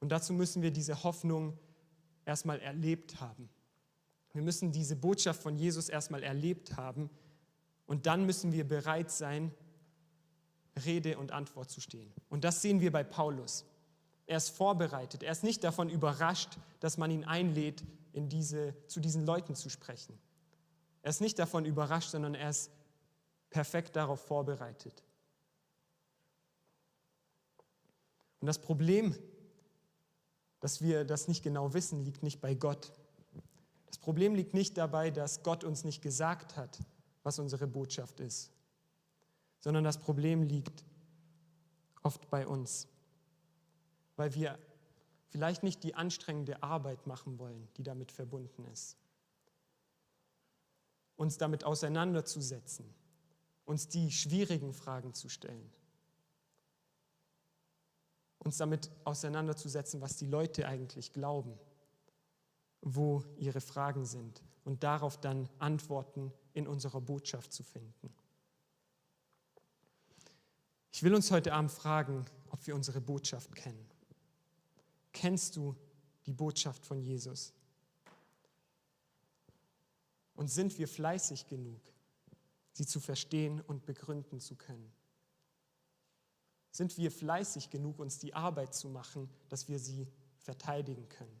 Und 0.00 0.10
dazu 0.10 0.32
müssen 0.32 0.62
wir 0.62 0.70
diese 0.70 1.02
Hoffnung 1.02 1.58
erstmal 2.24 2.60
erlebt 2.60 3.20
haben. 3.20 3.48
Wir 4.32 4.42
müssen 4.42 4.70
diese 4.70 4.96
Botschaft 4.96 5.42
von 5.42 5.56
Jesus 5.56 5.88
erstmal 5.88 6.22
erlebt 6.22 6.76
haben 6.76 7.10
und 7.86 8.06
dann 8.06 8.26
müssen 8.26 8.52
wir 8.52 8.66
bereit 8.68 9.10
sein, 9.10 9.52
Rede 10.84 11.18
und 11.18 11.32
Antwort 11.32 11.70
zu 11.70 11.80
stehen. 11.80 12.12
Und 12.28 12.44
das 12.44 12.62
sehen 12.62 12.80
wir 12.80 12.92
bei 12.92 13.02
Paulus. 13.02 13.64
Er 14.26 14.36
ist 14.36 14.50
vorbereitet. 14.50 15.22
Er 15.22 15.32
ist 15.32 15.42
nicht 15.42 15.64
davon 15.64 15.88
überrascht, 15.88 16.58
dass 16.80 16.98
man 16.98 17.10
ihn 17.10 17.24
einlädt, 17.24 17.82
in 18.12 18.28
diese, 18.28 18.74
zu 18.86 19.00
diesen 19.00 19.24
Leuten 19.24 19.54
zu 19.54 19.70
sprechen. 19.70 20.18
Er 21.02 21.10
ist 21.10 21.20
nicht 21.20 21.38
davon 21.38 21.64
überrascht, 21.64 22.10
sondern 22.10 22.34
er 22.34 22.50
ist 22.50 22.70
perfekt 23.50 23.96
darauf 23.96 24.20
vorbereitet. 24.20 25.02
Und 28.40 28.46
das 28.46 28.58
Problem, 28.60 29.14
dass 30.60 30.82
wir 30.82 31.04
das 31.04 31.28
nicht 31.28 31.42
genau 31.42 31.74
wissen, 31.74 32.04
liegt 32.04 32.22
nicht 32.22 32.40
bei 32.40 32.54
Gott. 32.54 32.92
Das 33.86 33.98
Problem 33.98 34.34
liegt 34.34 34.54
nicht 34.54 34.76
dabei, 34.76 35.10
dass 35.10 35.42
Gott 35.42 35.64
uns 35.64 35.84
nicht 35.84 36.02
gesagt 36.02 36.56
hat, 36.56 36.78
was 37.22 37.38
unsere 37.38 37.66
Botschaft 37.66 38.20
ist 38.20 38.52
sondern 39.60 39.84
das 39.84 39.98
Problem 39.98 40.42
liegt 40.42 40.84
oft 42.02 42.28
bei 42.30 42.46
uns, 42.46 42.88
weil 44.16 44.34
wir 44.34 44.58
vielleicht 45.28 45.62
nicht 45.62 45.82
die 45.82 45.94
anstrengende 45.94 46.62
Arbeit 46.62 47.06
machen 47.06 47.38
wollen, 47.38 47.68
die 47.76 47.82
damit 47.82 48.12
verbunden 48.12 48.64
ist. 48.66 48.96
Uns 51.16 51.36
damit 51.36 51.64
auseinanderzusetzen, 51.64 52.94
uns 53.64 53.88
die 53.88 54.10
schwierigen 54.12 54.72
Fragen 54.72 55.12
zu 55.12 55.28
stellen, 55.28 55.70
uns 58.38 58.56
damit 58.56 58.90
auseinanderzusetzen, 59.04 60.00
was 60.00 60.16
die 60.16 60.26
Leute 60.26 60.66
eigentlich 60.66 61.12
glauben, 61.12 61.58
wo 62.80 63.24
ihre 63.36 63.60
Fragen 63.60 64.04
sind 64.04 64.42
und 64.64 64.82
darauf 64.82 65.20
dann 65.20 65.48
Antworten 65.58 66.32
in 66.52 66.66
unserer 66.66 67.00
Botschaft 67.00 67.52
zu 67.52 67.62
finden. 67.62 68.14
Ich 70.92 71.02
will 71.02 71.14
uns 71.14 71.30
heute 71.30 71.52
Abend 71.52 71.70
fragen, 71.70 72.24
ob 72.50 72.66
wir 72.66 72.74
unsere 72.74 73.00
Botschaft 73.00 73.54
kennen. 73.54 73.88
Kennst 75.12 75.56
du 75.56 75.76
die 76.26 76.32
Botschaft 76.32 76.84
von 76.84 77.00
Jesus? 77.00 77.52
Und 80.34 80.48
sind 80.48 80.78
wir 80.78 80.86
fleißig 80.86 81.46
genug, 81.46 81.80
sie 82.72 82.86
zu 82.86 83.00
verstehen 83.00 83.60
und 83.60 83.86
begründen 83.86 84.40
zu 84.40 84.54
können? 84.54 84.92
Sind 86.70 86.96
wir 86.98 87.10
fleißig 87.10 87.70
genug, 87.70 87.98
uns 87.98 88.18
die 88.18 88.34
Arbeit 88.34 88.74
zu 88.74 88.88
machen, 88.88 89.28
dass 89.48 89.68
wir 89.68 89.78
sie 89.78 90.06
verteidigen 90.38 91.08
können? 91.08 91.40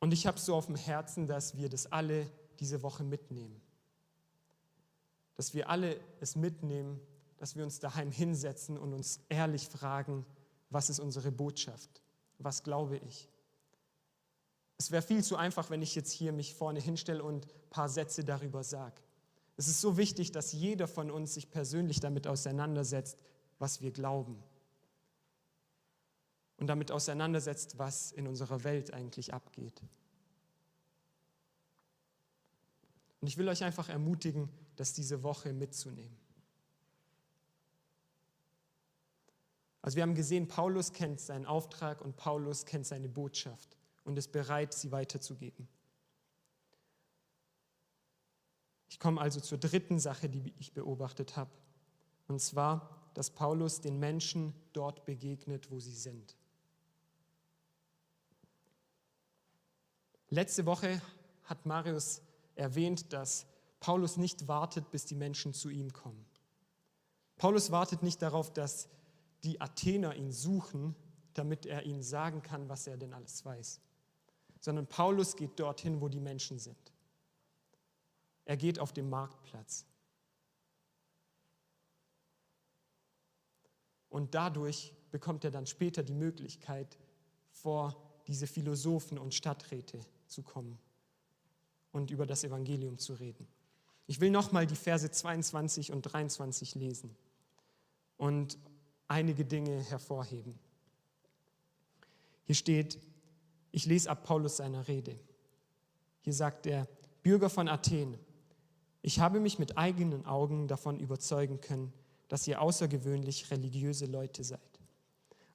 Und 0.00 0.12
ich 0.12 0.26
habe 0.26 0.38
so 0.38 0.54
auf 0.54 0.66
dem 0.66 0.76
Herzen, 0.76 1.26
dass 1.26 1.56
wir 1.56 1.68
das 1.68 1.90
alle 1.90 2.30
diese 2.60 2.82
Woche 2.82 3.04
mitnehmen 3.04 3.60
dass 5.38 5.54
wir 5.54 5.70
alle 5.70 6.00
es 6.20 6.34
mitnehmen, 6.34 7.00
dass 7.36 7.54
wir 7.54 7.62
uns 7.62 7.78
daheim 7.78 8.10
hinsetzen 8.10 8.76
und 8.76 8.92
uns 8.92 9.20
ehrlich 9.28 9.68
fragen, 9.68 10.26
was 10.68 10.90
ist 10.90 10.98
unsere 10.98 11.30
Botschaft? 11.30 12.02
Was 12.38 12.64
glaube 12.64 12.96
ich? 12.96 13.28
Es 14.78 14.90
wäre 14.90 15.00
viel 15.00 15.22
zu 15.22 15.36
einfach, 15.36 15.70
wenn 15.70 15.80
ich 15.80 15.94
jetzt 15.94 16.10
hier 16.10 16.32
mich 16.32 16.54
vorne 16.54 16.80
hinstelle 16.80 17.22
und 17.22 17.46
ein 17.46 17.70
paar 17.70 17.88
Sätze 17.88 18.24
darüber 18.24 18.64
sage. 18.64 19.00
Es 19.58 19.66
ist 19.66 19.80
so 19.80 19.96
wichtig, 19.96 20.30
dass 20.30 20.52
jeder 20.52 20.86
von 20.86 21.10
uns 21.10 21.34
sich 21.34 21.50
persönlich 21.50 21.98
damit 21.98 22.28
auseinandersetzt, 22.28 23.18
was 23.58 23.82
wir 23.82 23.90
glauben. 23.90 24.40
Und 26.58 26.68
damit 26.68 26.92
auseinandersetzt, 26.92 27.76
was 27.76 28.12
in 28.12 28.28
unserer 28.28 28.62
Welt 28.62 28.92
eigentlich 28.94 29.34
abgeht. 29.34 29.82
Und 33.20 33.26
ich 33.26 33.36
will 33.36 33.48
euch 33.48 33.64
einfach 33.64 33.88
ermutigen, 33.88 34.48
das 34.76 34.92
diese 34.92 35.24
Woche 35.24 35.52
mitzunehmen. 35.52 36.16
Also 39.82 39.96
wir 39.96 40.04
haben 40.04 40.14
gesehen, 40.14 40.46
Paulus 40.46 40.92
kennt 40.92 41.20
seinen 41.20 41.46
Auftrag 41.46 42.00
und 42.00 42.14
Paulus 42.14 42.64
kennt 42.64 42.86
seine 42.86 43.08
Botschaft 43.08 43.76
und 44.04 44.16
ist 44.18 44.30
bereit, 44.30 44.72
sie 44.72 44.92
weiterzugeben. 44.92 45.66
Ich 48.88 48.98
komme 48.98 49.20
also 49.20 49.40
zur 49.40 49.58
dritten 49.58 49.98
Sache, 49.98 50.28
die 50.28 50.54
ich 50.58 50.72
beobachtet 50.72 51.36
habe. 51.36 51.50
Und 52.26 52.40
zwar, 52.40 53.10
dass 53.14 53.30
Paulus 53.30 53.80
den 53.80 53.98
Menschen 53.98 54.54
dort 54.72 55.04
begegnet, 55.04 55.70
wo 55.70 55.80
sie 55.80 55.94
sind. 55.94 56.36
Letzte 60.30 60.66
Woche 60.66 61.00
hat 61.44 61.64
Marius 61.64 62.22
erwähnt, 62.54 63.12
dass 63.12 63.46
Paulus 63.80 64.16
nicht 64.16 64.48
wartet, 64.48 64.90
bis 64.90 65.06
die 65.06 65.14
Menschen 65.14 65.54
zu 65.54 65.70
ihm 65.70 65.92
kommen. 65.92 66.24
Paulus 67.36 67.70
wartet 67.70 68.02
nicht 68.02 68.20
darauf, 68.20 68.52
dass 68.52 68.88
die 69.44 69.60
Athener 69.60 70.16
ihn 70.16 70.32
suchen, 70.32 70.94
damit 71.34 71.64
er 71.64 71.84
ihnen 71.84 72.02
sagen 72.02 72.42
kann, 72.42 72.68
was 72.68 72.86
er 72.86 72.96
denn 72.96 73.14
alles 73.14 73.44
weiß, 73.44 73.80
sondern 74.60 74.86
Paulus 74.86 75.36
geht 75.36 75.58
dorthin, 75.60 76.00
wo 76.00 76.08
die 76.08 76.20
Menschen 76.20 76.58
sind. 76.58 76.92
Er 78.48 78.56
geht 78.56 78.78
auf 78.78 78.94
den 78.94 79.10
Marktplatz. 79.10 79.84
Und 84.08 84.34
dadurch 84.34 84.94
bekommt 85.10 85.44
er 85.44 85.50
dann 85.50 85.66
später 85.66 86.02
die 86.02 86.14
Möglichkeit, 86.14 86.98
vor 87.50 87.94
diese 88.26 88.46
Philosophen 88.46 89.18
und 89.18 89.34
Stadträte 89.34 90.00
zu 90.28 90.42
kommen 90.42 90.78
und 91.92 92.10
über 92.10 92.24
das 92.24 92.42
Evangelium 92.42 92.96
zu 92.96 93.12
reden. 93.12 93.46
Ich 94.06 94.18
will 94.18 94.30
nochmal 94.30 94.66
die 94.66 94.76
Verse 94.76 95.10
22 95.10 95.92
und 95.92 96.00
23 96.00 96.74
lesen 96.74 97.14
und 98.16 98.56
einige 99.08 99.44
Dinge 99.44 99.82
hervorheben. 99.82 100.58
Hier 102.44 102.54
steht, 102.54 102.98
ich 103.72 103.84
lese 103.84 104.08
ab 104.08 104.24
Paulus 104.24 104.56
seiner 104.56 104.88
Rede. 104.88 105.20
Hier 106.22 106.32
sagt 106.32 106.64
er, 106.64 106.88
Bürger 107.22 107.50
von 107.50 107.68
Athen, 107.68 108.18
ich 109.02 109.20
habe 109.20 109.40
mich 109.40 109.58
mit 109.58 109.78
eigenen 109.78 110.26
Augen 110.26 110.68
davon 110.68 110.98
überzeugen 110.98 111.60
können, 111.60 111.92
dass 112.28 112.46
ihr 112.46 112.60
außergewöhnlich 112.60 113.50
religiöse 113.50 114.06
Leute 114.06 114.44
seid. 114.44 114.60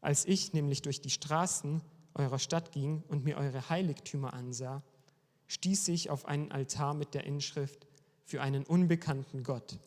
Als 0.01 0.25
ich 0.25 0.53
nämlich 0.53 0.81
durch 0.81 1.01
die 1.01 1.09
Straßen 1.09 1.81
eurer 2.15 2.39
Stadt 2.39 2.71
ging 2.71 3.03
und 3.07 3.23
mir 3.23 3.37
eure 3.37 3.69
Heiligtümer 3.69 4.33
ansah, 4.33 4.83
stieß 5.47 5.89
ich 5.89 6.09
auf 6.09 6.25
einen 6.25 6.51
Altar 6.51 6.93
mit 6.93 7.13
der 7.13 7.25
Inschrift 7.25 7.85
für 8.23 8.41
einen 8.41 8.65
unbekannten 8.65 9.43
Gott. 9.43 9.77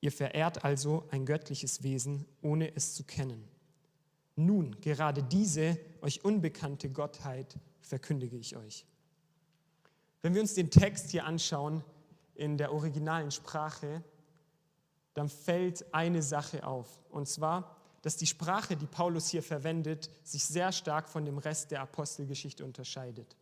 Ihr 0.00 0.12
verehrt 0.12 0.64
also 0.64 1.04
ein 1.10 1.24
göttliches 1.24 1.82
Wesen, 1.82 2.26
ohne 2.42 2.74
es 2.76 2.94
zu 2.94 3.04
kennen. 3.04 3.48
Nun, 4.36 4.76
gerade 4.80 5.22
diese 5.22 5.78
euch 6.02 6.24
unbekannte 6.24 6.90
Gottheit 6.90 7.56
verkündige 7.80 8.36
ich 8.36 8.56
euch. 8.56 8.84
Wenn 10.22 10.34
wir 10.34 10.40
uns 10.40 10.54
den 10.54 10.70
Text 10.70 11.10
hier 11.10 11.24
anschauen 11.24 11.84
in 12.34 12.56
der 12.56 12.72
originalen 12.72 13.30
Sprache, 13.30 14.02
dann 15.14 15.28
fällt 15.28 15.94
eine 15.94 16.22
Sache 16.22 16.66
auf. 16.66 16.88
Und 17.10 17.28
zwar, 17.28 17.76
dass 18.02 18.16
die 18.16 18.26
Sprache, 18.26 18.76
die 18.76 18.86
Paulus 18.86 19.28
hier 19.28 19.42
verwendet, 19.42 20.10
sich 20.22 20.44
sehr 20.44 20.72
stark 20.72 21.08
von 21.08 21.24
dem 21.24 21.38
Rest 21.38 21.70
der 21.70 21.80
Apostelgeschichte 21.80 22.64
unterscheidet. 22.64 23.36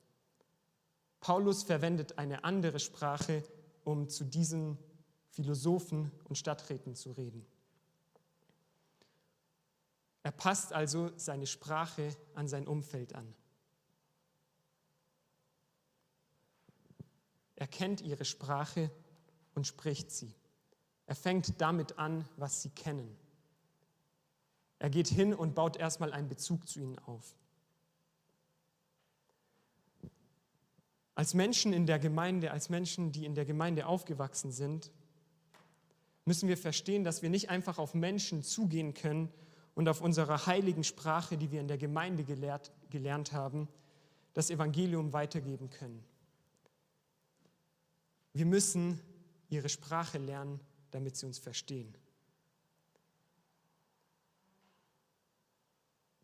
Paulus 1.20 1.62
verwendet 1.62 2.18
eine 2.18 2.44
andere 2.44 2.78
Sprache, 2.78 3.42
um 3.84 4.08
zu 4.08 4.24
diesen 4.24 4.78
Philosophen 5.30 6.10
und 6.28 6.36
Stadträten 6.36 6.94
zu 6.94 7.12
reden. 7.12 7.46
Er 10.22 10.32
passt 10.32 10.72
also 10.72 11.10
seine 11.16 11.46
Sprache 11.46 12.14
an 12.34 12.46
sein 12.46 12.68
Umfeld 12.68 13.14
an. 13.14 13.34
Er 17.62 17.68
kennt 17.68 18.00
ihre 18.00 18.24
Sprache 18.24 18.90
und 19.54 19.68
spricht 19.68 20.10
sie. 20.10 20.34
Er 21.06 21.14
fängt 21.14 21.60
damit 21.60 21.96
an, 21.96 22.28
was 22.36 22.60
sie 22.60 22.70
kennen. 22.70 23.16
Er 24.80 24.90
geht 24.90 25.06
hin 25.06 25.32
und 25.32 25.54
baut 25.54 25.76
erstmal 25.76 26.12
einen 26.12 26.28
Bezug 26.28 26.66
zu 26.66 26.80
ihnen 26.80 26.98
auf. 26.98 27.36
Als 31.14 31.34
Menschen 31.34 31.72
in 31.72 31.86
der 31.86 32.00
Gemeinde, 32.00 32.50
als 32.50 32.68
Menschen, 32.68 33.12
die 33.12 33.24
in 33.26 33.36
der 33.36 33.44
Gemeinde 33.44 33.86
aufgewachsen 33.86 34.50
sind, 34.50 34.90
müssen 36.24 36.48
wir 36.48 36.58
verstehen, 36.58 37.04
dass 37.04 37.22
wir 37.22 37.30
nicht 37.30 37.48
einfach 37.48 37.78
auf 37.78 37.94
Menschen 37.94 38.42
zugehen 38.42 38.92
können 38.92 39.32
und 39.76 39.88
auf 39.88 40.00
unserer 40.00 40.46
heiligen 40.46 40.82
Sprache, 40.82 41.38
die 41.38 41.52
wir 41.52 41.60
in 41.60 41.68
der 41.68 41.78
Gemeinde 41.78 42.24
gelehrt, 42.24 42.72
gelernt 42.90 43.30
haben, 43.30 43.68
das 44.34 44.50
Evangelium 44.50 45.12
weitergeben 45.12 45.70
können. 45.70 46.04
Wir 48.32 48.46
müssen 48.46 49.00
ihre 49.48 49.68
Sprache 49.68 50.18
lernen, 50.18 50.60
damit 50.90 51.16
sie 51.16 51.26
uns 51.26 51.38
verstehen. 51.38 51.96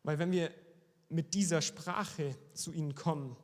Weil 0.03 0.18
wenn 0.18 0.33
wir 0.33 0.51
mit 1.11 1.35
dieser 1.35 1.61
Sprache 1.61 2.37
zu 2.55 2.73
ihnen 2.73 2.94
kommen, 2.94 3.37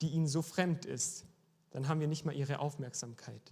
die 0.00 0.08
ihnen 0.08 0.28
so 0.28 0.42
fremd 0.42 0.86
ist, 0.86 1.26
dann 1.70 1.88
haben 1.88 2.00
wir 2.00 2.08
nicht 2.08 2.24
mal 2.24 2.34
ihre 2.34 2.60
Aufmerksamkeit. 2.60 3.42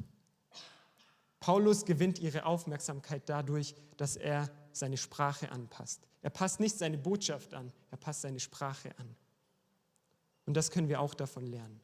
Paulus 1.40 1.84
gewinnt 1.84 2.18
ihre 2.18 2.46
Aufmerksamkeit 2.46 3.28
dadurch, 3.28 3.74
dass 3.96 4.16
er 4.16 4.50
seine 4.72 4.96
Sprache 4.96 5.50
anpasst. 5.50 6.06
Er 6.22 6.30
passt 6.30 6.60
nicht 6.60 6.76
seine 6.76 6.98
Botschaft 6.98 7.54
an, 7.54 7.72
er 7.90 7.98
passt 7.98 8.22
seine 8.22 8.40
Sprache 8.40 8.98
an. 8.98 9.14
Und 10.46 10.54
das 10.54 10.70
können 10.70 10.88
wir 10.88 11.00
auch 11.00 11.14
davon 11.14 11.46
lernen. 11.46 11.80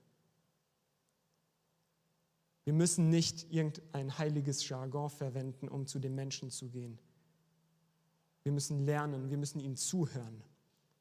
Wir 2.65 2.73
müssen 2.73 3.09
nicht 3.09 3.53
irgendein 3.53 4.19
heiliges 4.19 4.69
Jargon 4.69 5.11
verwenden, 5.11 5.69
um 5.69 5.87
zu 5.87 5.99
den 5.99 6.15
Menschen 6.15 6.51
zu 6.51 6.69
gehen. 6.69 6.99
Wir 8.45 8.53
müssen 8.53 8.85
lernen, 8.85 9.31
wir 9.31 9.37
müssen 9.37 9.61
ihnen 9.61 9.77
zuhören, 9.77 10.43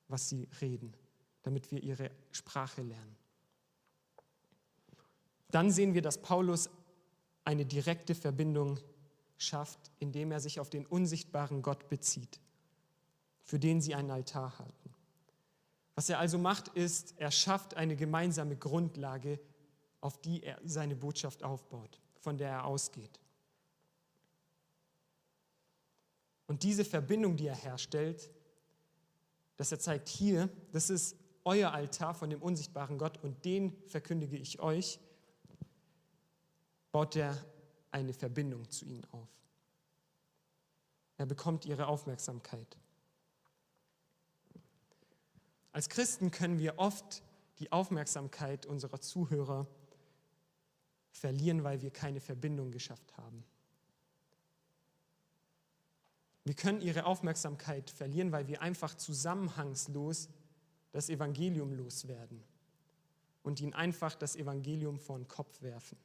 was 0.08 0.30
sie 0.30 0.48
reden, 0.60 0.94
damit 1.44 1.72
wir 1.72 1.82
ihre 1.84 2.12
Sprache 2.32 2.82
lernen. 2.82 3.16
Dann 5.50 5.70
sehen 5.72 5.94
wir, 5.94 6.02
dass 6.02 6.22
Paulus 6.22 6.70
eine 7.44 7.66
direkte 7.66 8.16
Verbindung 8.16 8.80
schafft, 9.38 9.92
indem 10.00 10.32
er 10.32 10.40
sich 10.40 10.60
auf 10.60 10.70
den 10.70 10.86
unsichtbaren 10.86 11.62
Gott 11.62 11.90
bezieht, 11.90 12.40
für 13.44 13.60
den 13.60 13.82
sie 13.82 13.96
einen 13.96 14.12
Altar 14.12 14.58
hatten. 14.60 14.94
Was 15.96 16.10
er 16.10 16.20
also 16.20 16.38
macht, 16.38 16.70
ist, 16.70 17.16
er 17.18 17.32
schafft 17.32 17.76
eine 17.76 17.96
gemeinsame 17.96 18.56
Grundlage, 18.56 19.40
auf 20.02 20.20
die 20.20 20.44
er 20.44 20.60
seine 20.64 20.96
Botschaft 20.96 21.44
aufbaut, 21.44 22.02
von 22.20 22.38
der 22.38 22.50
er 22.50 22.66
ausgeht. 22.66 23.20
Und 26.48 26.64
diese 26.64 26.84
Verbindung, 26.84 27.38
die 27.38 27.48
er 27.48 27.56
herstellt, 27.56 28.30
dass 29.56 29.72
er 29.72 29.80
zeigt, 29.80 30.10
hier, 30.10 30.50
das 30.72 30.90
ist 30.90 31.16
euer 31.46 31.72
Altar 31.72 32.14
von 32.14 32.30
dem 32.30 32.42
unsichtbaren 32.42 32.98
Gott 32.98 33.24
und 33.24 33.46
den 33.46 33.76
verkündige 33.88 34.38
ich 34.38 34.60
euch, 34.60 35.00
baut 36.92 37.16
er 37.16 37.38
eine 37.92 38.14
Verbindung 38.14 38.70
zu 38.70 38.86
ihnen 38.86 39.06
auf. 39.12 39.30
Er 41.18 41.26
bekommt 41.26 41.66
ihre 41.66 41.88
Aufmerksamkeit. 41.88 42.78
Als 45.72 45.88
Christen 45.88 46.32
können 46.32 46.60
wir 46.60 46.80
oft 46.80 47.24
die 47.60 47.72
Aufmerksamkeit 47.72 48.66
unserer 48.66 49.00
Zuhörer 49.00 49.68
verlieren, 51.12 51.64
weil 51.64 51.82
wir 51.82 51.92
keine 51.92 52.20
Verbindung 52.20 52.72
geschafft 52.72 53.16
haben. 53.18 53.44
Wir 56.44 56.56
können 56.56 56.82
ihre 56.82 57.06
Aufmerksamkeit 57.06 57.90
verlieren, 57.90 58.32
weil 58.32 58.48
wir 58.48 58.62
einfach 58.62 58.96
zusammenhangslos 58.96 60.30
das 60.92 61.10
Evangelium 61.10 61.74
loswerden 61.74 62.44
und 63.44 63.60
ihnen 63.62 63.74
einfach 63.74 64.16
das 64.16 64.36
Evangelium 64.36 65.00
vor 65.00 65.18
den 65.18 65.28
Kopf 65.28 65.62
werfen. 65.62 65.98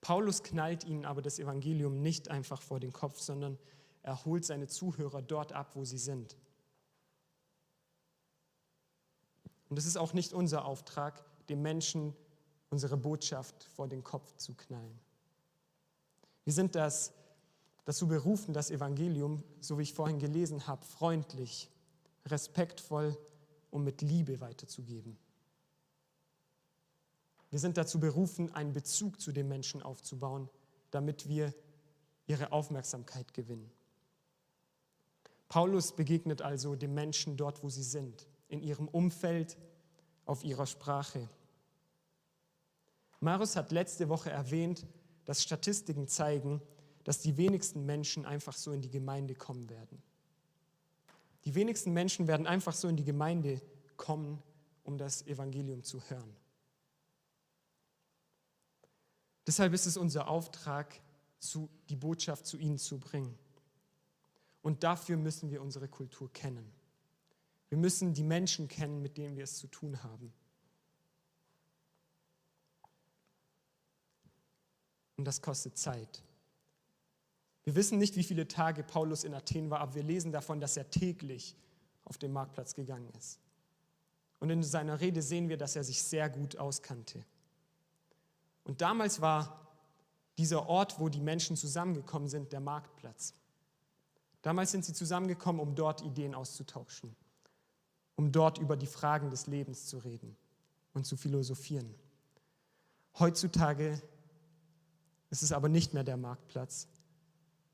Paulus 0.00 0.42
knallt 0.42 0.84
ihnen 0.84 1.04
aber 1.04 1.22
das 1.22 1.38
Evangelium 1.38 2.00
nicht 2.00 2.28
einfach 2.28 2.62
vor 2.62 2.80
den 2.80 2.92
Kopf, 2.92 3.20
sondern 3.20 3.58
er 4.02 4.24
holt 4.24 4.44
seine 4.44 4.66
Zuhörer 4.66 5.22
dort 5.22 5.52
ab, 5.52 5.76
wo 5.76 5.84
sie 5.84 5.98
sind. 5.98 6.36
Und 9.68 9.78
es 9.78 9.86
ist 9.86 9.98
auch 9.98 10.14
nicht 10.14 10.32
unser 10.32 10.64
Auftrag, 10.64 11.22
den 11.48 11.62
Menschen 11.62 12.14
unsere 12.70 12.96
Botschaft 12.96 13.64
vor 13.74 13.88
den 13.88 14.02
Kopf 14.02 14.34
zu 14.36 14.54
knallen. 14.54 14.98
Wir 16.44 16.52
sind 16.52 16.74
das, 16.74 17.12
dazu 17.84 18.08
berufen, 18.08 18.54
das 18.54 18.70
Evangelium, 18.70 19.42
so 19.60 19.78
wie 19.78 19.82
ich 19.82 19.92
vorhin 19.92 20.18
gelesen 20.18 20.66
habe, 20.66 20.84
freundlich, 20.84 21.70
respektvoll 22.26 23.16
und 23.70 23.84
mit 23.84 24.02
Liebe 24.02 24.40
weiterzugeben. 24.40 25.18
Wir 27.50 27.58
sind 27.58 27.76
dazu 27.76 27.98
berufen, 27.98 28.54
einen 28.54 28.72
Bezug 28.72 29.20
zu 29.20 29.32
den 29.32 29.48
Menschen 29.48 29.82
aufzubauen, 29.82 30.48
damit 30.92 31.28
wir 31.28 31.52
ihre 32.26 32.52
Aufmerksamkeit 32.52 33.34
gewinnen. 33.34 33.70
Paulus 35.48 35.96
begegnet 35.96 36.42
also 36.42 36.76
den 36.76 36.94
Menschen 36.94 37.36
dort, 37.36 37.64
wo 37.64 37.68
sie 37.68 37.82
sind, 37.82 38.28
in 38.46 38.62
ihrem 38.62 38.86
Umfeld, 38.86 39.58
auf 40.26 40.44
ihrer 40.44 40.66
Sprache. 40.66 41.28
Marius 43.20 43.56
hat 43.56 43.70
letzte 43.70 44.08
Woche 44.08 44.30
erwähnt, 44.30 44.86
dass 45.26 45.42
Statistiken 45.42 46.08
zeigen, 46.08 46.60
dass 47.04 47.20
die 47.20 47.36
wenigsten 47.36 47.84
Menschen 47.84 48.26
einfach 48.26 48.56
so 48.56 48.72
in 48.72 48.82
die 48.82 48.90
Gemeinde 48.90 49.34
kommen 49.34 49.68
werden. 49.68 50.02
Die 51.44 51.54
wenigsten 51.54 51.92
Menschen 51.92 52.26
werden 52.26 52.46
einfach 52.46 52.74
so 52.74 52.88
in 52.88 52.96
die 52.96 53.04
Gemeinde 53.04 53.60
kommen, 53.96 54.42
um 54.84 54.98
das 54.98 55.26
Evangelium 55.26 55.82
zu 55.82 56.00
hören. 56.08 56.36
Deshalb 59.46 59.72
ist 59.72 59.86
es 59.86 59.96
unser 59.96 60.28
Auftrag, 60.28 61.00
die 61.88 61.96
Botschaft 61.96 62.46
zu 62.46 62.58
ihnen 62.58 62.78
zu 62.78 62.98
bringen. 62.98 63.38
Und 64.62 64.82
dafür 64.84 65.16
müssen 65.16 65.50
wir 65.50 65.62
unsere 65.62 65.88
Kultur 65.88 66.30
kennen. 66.32 66.70
Wir 67.70 67.78
müssen 67.78 68.12
die 68.12 68.24
Menschen 68.24 68.68
kennen, 68.68 69.00
mit 69.00 69.16
denen 69.16 69.36
wir 69.36 69.44
es 69.44 69.56
zu 69.56 69.66
tun 69.68 70.02
haben. 70.02 70.32
Und 75.20 75.26
das 75.26 75.42
kostet 75.42 75.76
Zeit. 75.76 76.22
Wir 77.64 77.74
wissen 77.74 77.98
nicht, 77.98 78.16
wie 78.16 78.24
viele 78.24 78.48
Tage 78.48 78.82
Paulus 78.82 79.22
in 79.22 79.34
Athen 79.34 79.68
war, 79.68 79.80
aber 79.80 79.96
wir 79.96 80.02
lesen 80.02 80.32
davon, 80.32 80.62
dass 80.62 80.78
er 80.78 80.90
täglich 80.90 81.58
auf 82.06 82.16
den 82.16 82.32
Marktplatz 82.32 82.72
gegangen 82.72 83.10
ist. 83.18 83.38
Und 84.38 84.48
in 84.48 84.62
seiner 84.62 84.98
Rede 84.98 85.20
sehen 85.20 85.50
wir, 85.50 85.58
dass 85.58 85.76
er 85.76 85.84
sich 85.84 86.02
sehr 86.02 86.30
gut 86.30 86.56
auskannte. 86.56 87.22
Und 88.64 88.80
damals 88.80 89.20
war 89.20 89.70
dieser 90.38 90.66
Ort, 90.70 90.98
wo 90.98 91.10
die 91.10 91.20
Menschen 91.20 91.54
zusammengekommen 91.54 92.30
sind, 92.30 92.50
der 92.54 92.60
Marktplatz. 92.60 93.34
Damals 94.40 94.70
sind 94.70 94.86
sie 94.86 94.94
zusammengekommen, 94.94 95.60
um 95.60 95.74
dort 95.74 96.00
Ideen 96.00 96.34
auszutauschen, 96.34 97.14
um 98.16 98.32
dort 98.32 98.56
über 98.56 98.78
die 98.78 98.86
Fragen 98.86 99.28
des 99.28 99.48
Lebens 99.48 99.84
zu 99.84 99.98
reden 99.98 100.34
und 100.94 101.04
zu 101.04 101.18
philosophieren. 101.18 101.94
Heutzutage 103.18 104.00
Es 105.30 105.42
ist 105.42 105.52
aber 105.52 105.68
nicht 105.68 105.94
mehr 105.94 106.04
der 106.04 106.16
Marktplatz, 106.16 106.88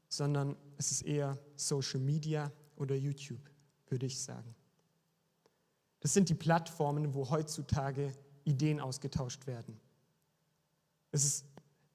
sondern 0.09 0.57
es 0.77 0.93
ist 0.93 1.03
eher 1.03 1.39
Social 1.57 2.01
Media 2.01 2.53
oder 2.77 2.95
YouTube, 2.95 3.51
würde 3.89 4.07
ich 4.07 4.21
sagen. 4.21 4.55
Das 6.01 6.13
sind 6.13 6.29
die 6.29 6.35
Plattformen, 6.35 7.15
wo 7.15 7.31
heutzutage 7.31 8.13
Ideen 8.45 8.81
ausgetauscht 8.81 9.47
werden. 9.47 9.81
Es 11.11 11.25
ist, 11.25 11.47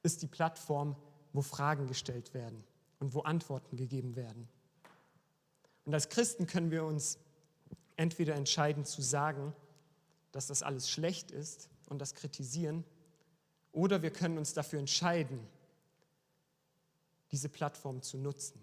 ist 0.04 0.22
die 0.22 0.28
Plattform, 0.28 0.96
wo 1.32 1.42
Fragen 1.42 1.88
gestellt 1.88 2.34
werden 2.34 2.64
und 3.00 3.14
wo 3.14 3.22
Antworten 3.22 3.78
gegeben 3.78 4.16
werden. 4.16 4.50
Und 5.86 5.94
als 5.94 6.10
Christen 6.10 6.48
können 6.48 6.72
wir 6.72 6.84
uns 6.84 7.20
entweder 7.96 8.36
entscheiden 8.36 8.84
zu 8.84 9.02
sagen, 9.02 9.54
dass 10.32 10.48
das 10.48 10.64
alles 10.64 10.90
schlecht 10.90 11.32
ist 11.32 11.70
und 11.88 12.00
das 12.00 12.14
kritisieren, 12.14 12.84
oder 13.72 14.02
wir 14.02 14.12
können 14.12 14.38
uns 14.38 14.54
dafür 14.54 14.80
entscheiden, 14.80 15.40
diese 17.32 17.50
Plattform 17.50 18.02
zu 18.02 18.18
nutzen, 18.18 18.60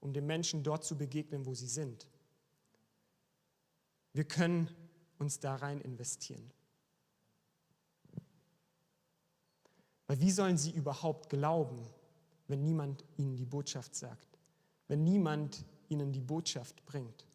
um 0.00 0.12
den 0.12 0.26
Menschen 0.26 0.62
dort 0.62 0.84
zu 0.84 0.96
begegnen, 0.96 1.46
wo 1.46 1.54
sie 1.54 1.66
sind. 1.66 2.06
Wir 4.12 4.24
können 4.24 4.70
uns 5.18 5.40
da 5.40 5.56
rein 5.56 5.80
investieren. 5.80 6.50
Weil 10.06 10.20
wie 10.20 10.30
sollen 10.30 10.56
sie 10.56 10.70
überhaupt 10.70 11.28
glauben, 11.28 11.84
wenn 12.46 12.62
niemand 12.62 13.04
ihnen 13.16 13.36
die 13.36 13.44
Botschaft 13.44 13.94
sagt, 13.94 14.38
wenn 14.86 15.04
niemand 15.04 15.64
ihnen 15.88 16.12
die 16.12 16.20
Botschaft 16.20 16.84
bringt? 16.86 17.26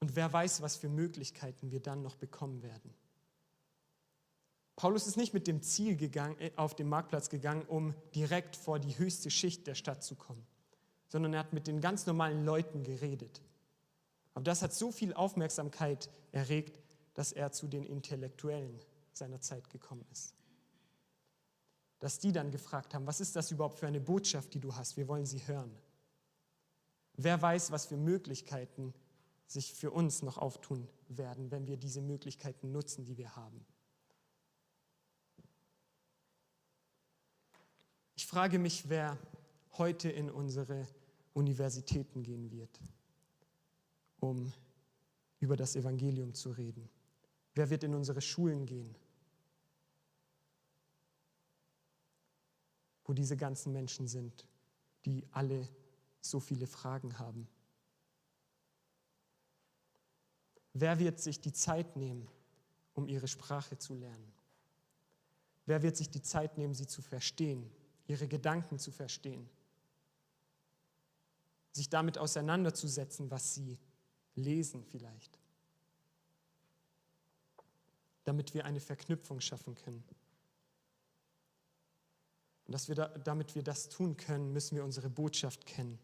Und 0.00 0.14
wer 0.16 0.32
weiß, 0.32 0.62
was 0.62 0.76
für 0.76 0.88
Möglichkeiten 0.88 1.70
wir 1.70 1.80
dann 1.80 2.02
noch 2.02 2.16
bekommen 2.16 2.62
werden. 2.62 2.94
Paulus 4.76 5.08
ist 5.08 5.16
nicht 5.16 5.34
mit 5.34 5.48
dem 5.48 5.60
Ziel 5.60 5.96
gegangen, 5.96 6.38
äh, 6.38 6.52
auf 6.54 6.76
den 6.76 6.88
Marktplatz 6.88 7.30
gegangen, 7.30 7.62
um 7.66 7.94
direkt 8.14 8.54
vor 8.54 8.78
die 8.78 8.96
höchste 8.96 9.28
Schicht 9.28 9.66
der 9.66 9.74
Stadt 9.74 10.04
zu 10.04 10.14
kommen, 10.14 10.46
sondern 11.08 11.34
er 11.34 11.40
hat 11.40 11.52
mit 11.52 11.66
den 11.66 11.80
ganz 11.80 12.06
normalen 12.06 12.44
Leuten 12.44 12.84
geredet. 12.84 13.42
Aber 14.34 14.44
das 14.44 14.62
hat 14.62 14.72
so 14.72 14.92
viel 14.92 15.14
Aufmerksamkeit 15.14 16.08
erregt, 16.30 16.78
dass 17.14 17.32
er 17.32 17.50
zu 17.50 17.66
den 17.66 17.84
Intellektuellen 17.84 18.78
seiner 19.12 19.40
Zeit 19.40 19.68
gekommen 19.68 20.06
ist. 20.12 20.32
Dass 21.98 22.20
die 22.20 22.30
dann 22.30 22.52
gefragt 22.52 22.94
haben, 22.94 23.08
was 23.08 23.18
ist 23.18 23.34
das 23.34 23.50
überhaupt 23.50 23.80
für 23.80 23.88
eine 23.88 24.00
Botschaft, 24.00 24.54
die 24.54 24.60
du 24.60 24.76
hast? 24.76 24.96
Wir 24.96 25.08
wollen 25.08 25.26
sie 25.26 25.44
hören. 25.48 25.76
Wer 27.14 27.42
weiß, 27.42 27.72
was 27.72 27.86
für 27.86 27.96
Möglichkeiten 27.96 28.94
sich 29.48 29.74
für 29.74 29.90
uns 29.90 30.22
noch 30.22 30.38
auftun 30.38 30.86
werden, 31.08 31.50
wenn 31.50 31.66
wir 31.66 31.78
diese 31.78 32.02
Möglichkeiten 32.02 32.70
nutzen, 32.70 33.04
die 33.04 33.16
wir 33.16 33.34
haben. 33.34 33.64
Ich 38.14 38.26
frage 38.26 38.58
mich, 38.58 38.88
wer 38.90 39.18
heute 39.78 40.10
in 40.10 40.30
unsere 40.30 40.86
Universitäten 41.32 42.22
gehen 42.22 42.50
wird, 42.50 42.78
um 44.20 44.52
über 45.40 45.56
das 45.56 45.76
Evangelium 45.76 46.34
zu 46.34 46.50
reden. 46.50 46.90
Wer 47.54 47.70
wird 47.70 47.84
in 47.84 47.94
unsere 47.94 48.20
Schulen 48.20 48.66
gehen, 48.66 48.94
wo 53.04 53.14
diese 53.14 53.36
ganzen 53.36 53.72
Menschen 53.72 54.08
sind, 54.08 54.46
die 55.06 55.26
alle 55.30 55.66
so 56.20 56.38
viele 56.38 56.66
Fragen 56.66 57.18
haben. 57.18 57.48
Wer 60.80 61.00
wird 61.00 61.18
sich 61.18 61.40
die 61.40 61.52
Zeit 61.52 61.96
nehmen, 61.96 62.28
um 62.94 63.08
ihre 63.08 63.26
Sprache 63.26 63.78
zu 63.78 63.94
lernen? 63.94 64.32
Wer 65.66 65.82
wird 65.82 65.96
sich 65.96 66.08
die 66.08 66.22
Zeit 66.22 66.56
nehmen, 66.56 66.72
sie 66.72 66.86
zu 66.86 67.02
verstehen, 67.02 67.68
ihre 68.06 68.28
Gedanken 68.28 68.78
zu 68.78 68.92
verstehen? 68.92 69.48
Sich 71.72 71.90
damit 71.90 72.16
auseinanderzusetzen, 72.16 73.28
was 73.28 73.54
sie 73.54 73.76
lesen 74.36 74.84
vielleicht, 74.84 75.40
damit 78.22 78.54
wir 78.54 78.64
eine 78.64 78.80
Verknüpfung 78.80 79.40
schaffen 79.40 79.74
können. 79.74 80.04
Und 82.66 82.72
dass 82.72 82.86
wir 82.86 82.94
da, 82.94 83.08
damit 83.08 83.56
wir 83.56 83.64
das 83.64 83.88
tun 83.88 84.16
können, 84.16 84.52
müssen 84.52 84.76
wir 84.76 84.84
unsere 84.84 85.10
Botschaft 85.10 85.66
kennen. 85.66 85.98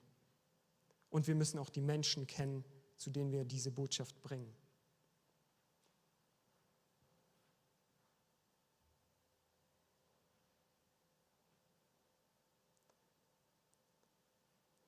Und 1.11 1.29
wir 1.29 1.37
müssen 1.37 1.61
auch 1.61 1.71
die 1.71 1.81
Menschen 1.81 2.27
kennen, 2.27 2.65
zu 2.97 3.11
denen 3.11 3.31
wir 3.31 3.45
diese 3.45 3.71
Botschaft 3.71 4.21
bringen. 4.21 4.53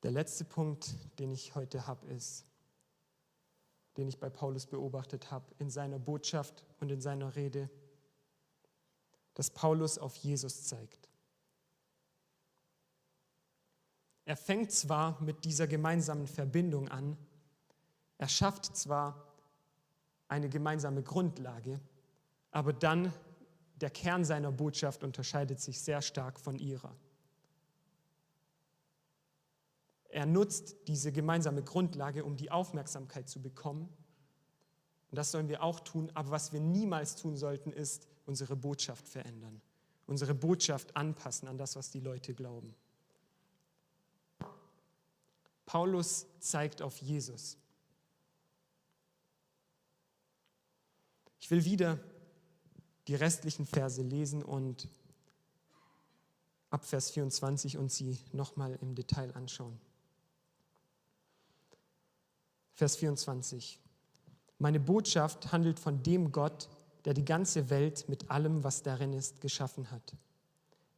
Der 0.07 0.13
letzte 0.13 0.45
Punkt, 0.45 0.95
den 1.19 1.33
ich 1.33 1.57
heute 1.57 1.89
habe, 1.89 2.07
ist, 2.07 2.45
den 3.97 4.07
ich 4.07 4.21
bei 4.21 4.31
Paulus 4.31 4.65
beobachtet 4.65 5.33
habe 5.33 5.45
in 5.59 5.69
seiner 5.69 5.99
Botschaft 5.99 6.65
und 6.79 6.93
in 6.93 7.01
seiner 7.01 7.35
Rede, 7.35 7.69
dass 9.35 9.51
Paulus 9.51 9.99
auf 9.99 10.15
Jesus 10.15 10.63
zeigt. 10.63 11.09
Er 14.27 14.37
fängt 14.37 14.71
zwar 14.71 15.21
mit 15.21 15.45
dieser 15.45 15.67
gemeinsamen 15.67 16.29
Verbindung 16.29 16.89
an, 16.89 17.19
er 18.17 18.29
schafft 18.29 18.77
zwar 18.77 19.35
eine 20.29 20.49
gemeinsame 20.49 21.03
Grundlage, 21.03 21.81
aber 22.53 22.73
dann 22.73 23.13
der 23.81 23.91
Kern 23.91 24.25
seiner 24.25 24.53
Botschaft 24.53 25.03
unterscheidet 25.03 25.59
sich 25.59 25.81
sehr 25.81 26.01
stark 26.01 26.39
von 26.39 26.61
ihrer. 26.61 26.95
Er 30.17 30.25
nutzt 30.25 30.77
diese 30.87 31.13
gemeinsame 31.13 31.63
Grundlage, 31.63 32.25
um 32.25 32.39
die 32.39 32.51
Aufmerksamkeit 32.51 33.29
zu 33.29 33.43
bekommen. 33.43 33.83
Und 35.11 35.17
das 35.19 35.31
sollen 35.31 35.51
wir 35.51 35.63
auch 35.63 35.79
tun. 35.81 36.11
Aber 36.15 36.31
was 36.31 36.55
wir 36.55 36.61
niemals 36.61 37.17
tun 37.17 37.37
sollten, 37.37 37.71
ist 37.71 38.09
unsere 38.25 38.57
Botschaft 38.57 39.07
verändern. 39.07 39.61
Unsere 40.07 40.35
Botschaft 40.35 40.97
anpassen 40.97 41.49
an 41.49 41.59
das, 41.59 41.77
was 41.77 41.91
die 41.91 42.01
Leute 42.01 42.33
glauben. 42.33 42.75
Paulus 45.67 46.25
zeigt 46.41 46.81
auf 46.81 46.97
Jesus. 47.03 47.59
Ich 51.41 51.51
will 51.51 51.67
wieder 51.67 52.01
die 53.07 53.17
restlichen 53.17 53.67
Verse 53.67 54.01
lesen 54.01 54.43
und 54.43 54.89
ab 56.71 56.87
Vers 56.87 57.11
24 57.11 57.77
und 57.77 57.93
sie 57.93 58.19
nochmal 58.33 58.79
im 58.81 58.95
Detail 58.95 59.37
anschauen. 59.37 59.79
Vers 62.77 62.97
24. 62.97 63.81
Meine 64.59 64.79
Botschaft 64.79 65.51
handelt 65.51 65.81
von 65.81 66.03
dem 66.03 66.31
Gott, 66.31 66.69
der 67.07 67.15
die 67.15 67.25
ganze 67.25 67.71
Welt 67.71 68.07
mit 68.07 68.31
allem, 68.31 68.65
was 68.65 68.83
darin 68.83 69.15
ist, 69.15 69.41
geschaffen 69.41 69.91
hat. 69.91 70.15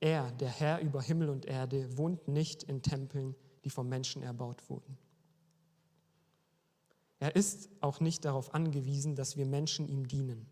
Er, 0.00 0.32
der 0.32 0.48
Herr 0.48 0.80
über 0.80 1.00
Himmel 1.00 1.28
und 1.28 1.46
Erde, 1.46 1.96
wohnt 1.96 2.26
nicht 2.26 2.64
in 2.64 2.82
Tempeln, 2.82 3.36
die 3.64 3.70
vom 3.70 3.88
Menschen 3.88 4.22
erbaut 4.22 4.68
wurden. 4.68 4.98
Er 7.20 7.36
ist 7.36 7.68
auch 7.80 8.00
nicht 8.00 8.24
darauf 8.24 8.54
angewiesen, 8.54 9.14
dass 9.14 9.36
wir 9.36 9.46
Menschen 9.46 9.88
ihm 9.88 10.08
dienen. 10.08 10.46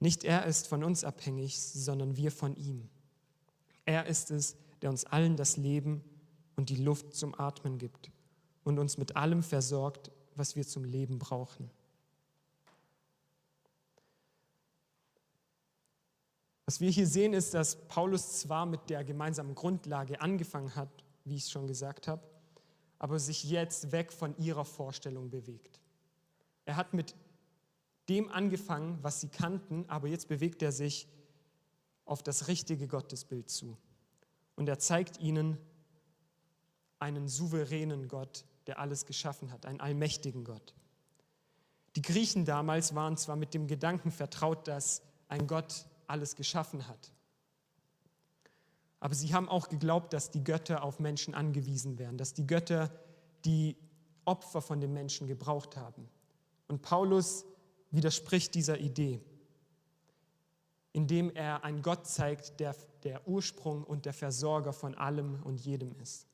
Nicht 0.00 0.24
er 0.24 0.46
ist 0.46 0.68
von 0.68 0.84
uns 0.84 1.04
abhängig, 1.04 1.60
sondern 1.60 2.16
wir 2.16 2.32
von 2.32 2.56
ihm. 2.56 2.88
Er 3.84 4.06
ist 4.06 4.30
es, 4.30 4.56
der 4.80 4.88
uns 4.88 5.04
allen 5.04 5.36
das 5.36 5.58
Leben 5.58 6.02
und 6.56 6.70
die 6.70 6.76
Luft 6.76 7.14
zum 7.14 7.38
Atmen 7.38 7.76
gibt 7.76 8.10
und 8.68 8.78
uns 8.78 8.98
mit 8.98 9.16
allem 9.16 9.42
versorgt, 9.42 10.10
was 10.34 10.54
wir 10.54 10.66
zum 10.66 10.84
Leben 10.84 11.18
brauchen. 11.18 11.70
Was 16.66 16.80
wir 16.80 16.90
hier 16.90 17.06
sehen, 17.06 17.32
ist, 17.32 17.54
dass 17.54 17.76
Paulus 17.88 18.40
zwar 18.40 18.66
mit 18.66 18.90
der 18.90 19.02
gemeinsamen 19.02 19.54
Grundlage 19.54 20.20
angefangen 20.20 20.74
hat, 20.74 20.90
wie 21.24 21.36
ich 21.36 21.44
es 21.44 21.50
schon 21.50 21.66
gesagt 21.66 22.08
habe, 22.08 22.22
aber 22.98 23.18
sich 23.18 23.44
jetzt 23.44 23.90
weg 23.90 24.12
von 24.12 24.36
ihrer 24.36 24.66
Vorstellung 24.66 25.30
bewegt. 25.30 25.80
Er 26.66 26.76
hat 26.76 26.92
mit 26.92 27.14
dem 28.10 28.30
angefangen, 28.30 28.98
was 29.00 29.22
sie 29.22 29.28
kannten, 29.28 29.86
aber 29.88 30.08
jetzt 30.08 30.28
bewegt 30.28 30.62
er 30.62 30.72
sich 30.72 31.08
auf 32.04 32.22
das 32.22 32.48
richtige 32.48 32.86
Gottesbild 32.86 33.48
zu. 33.48 33.78
Und 34.56 34.68
er 34.68 34.78
zeigt 34.78 35.20
ihnen 35.20 35.56
einen 36.98 37.28
souveränen 37.28 38.08
Gott, 38.08 38.44
der 38.68 38.78
alles 38.78 39.06
geschaffen 39.06 39.50
hat, 39.50 39.66
einen 39.66 39.80
allmächtigen 39.80 40.44
Gott. 40.44 40.74
Die 41.96 42.02
Griechen 42.02 42.44
damals 42.44 42.94
waren 42.94 43.16
zwar 43.16 43.36
mit 43.36 43.54
dem 43.54 43.66
Gedanken 43.66 44.10
vertraut, 44.10 44.68
dass 44.68 45.02
ein 45.28 45.46
Gott 45.46 45.86
alles 46.06 46.36
geschaffen 46.36 46.86
hat, 46.86 47.12
aber 49.00 49.14
sie 49.14 49.32
haben 49.34 49.48
auch 49.48 49.68
geglaubt, 49.68 50.12
dass 50.12 50.30
die 50.30 50.42
Götter 50.44 50.82
auf 50.82 50.98
Menschen 51.00 51.34
angewiesen 51.34 51.98
wären, 51.98 52.18
dass 52.18 52.34
die 52.34 52.46
Götter 52.46 52.90
die 53.44 53.76
Opfer 54.24 54.60
von 54.60 54.80
den 54.80 54.92
Menschen 54.92 55.26
gebraucht 55.26 55.76
haben. 55.76 56.08
Und 56.66 56.82
Paulus 56.82 57.44
widerspricht 57.90 58.54
dieser 58.54 58.78
Idee. 58.78 59.20
indem 60.92 61.30
er 61.30 61.62
einen 61.62 61.82
Gott 61.82 62.08
zeigt, 62.08 62.58
der 62.58 62.74
der 63.04 63.26
Ursprung 63.28 63.84
und 63.84 64.04
der 64.04 64.12
Versorger 64.12 64.72
von 64.72 64.94
allem 64.94 65.42
und 65.42 65.60
jedem 65.60 65.94
ist. 66.00 66.26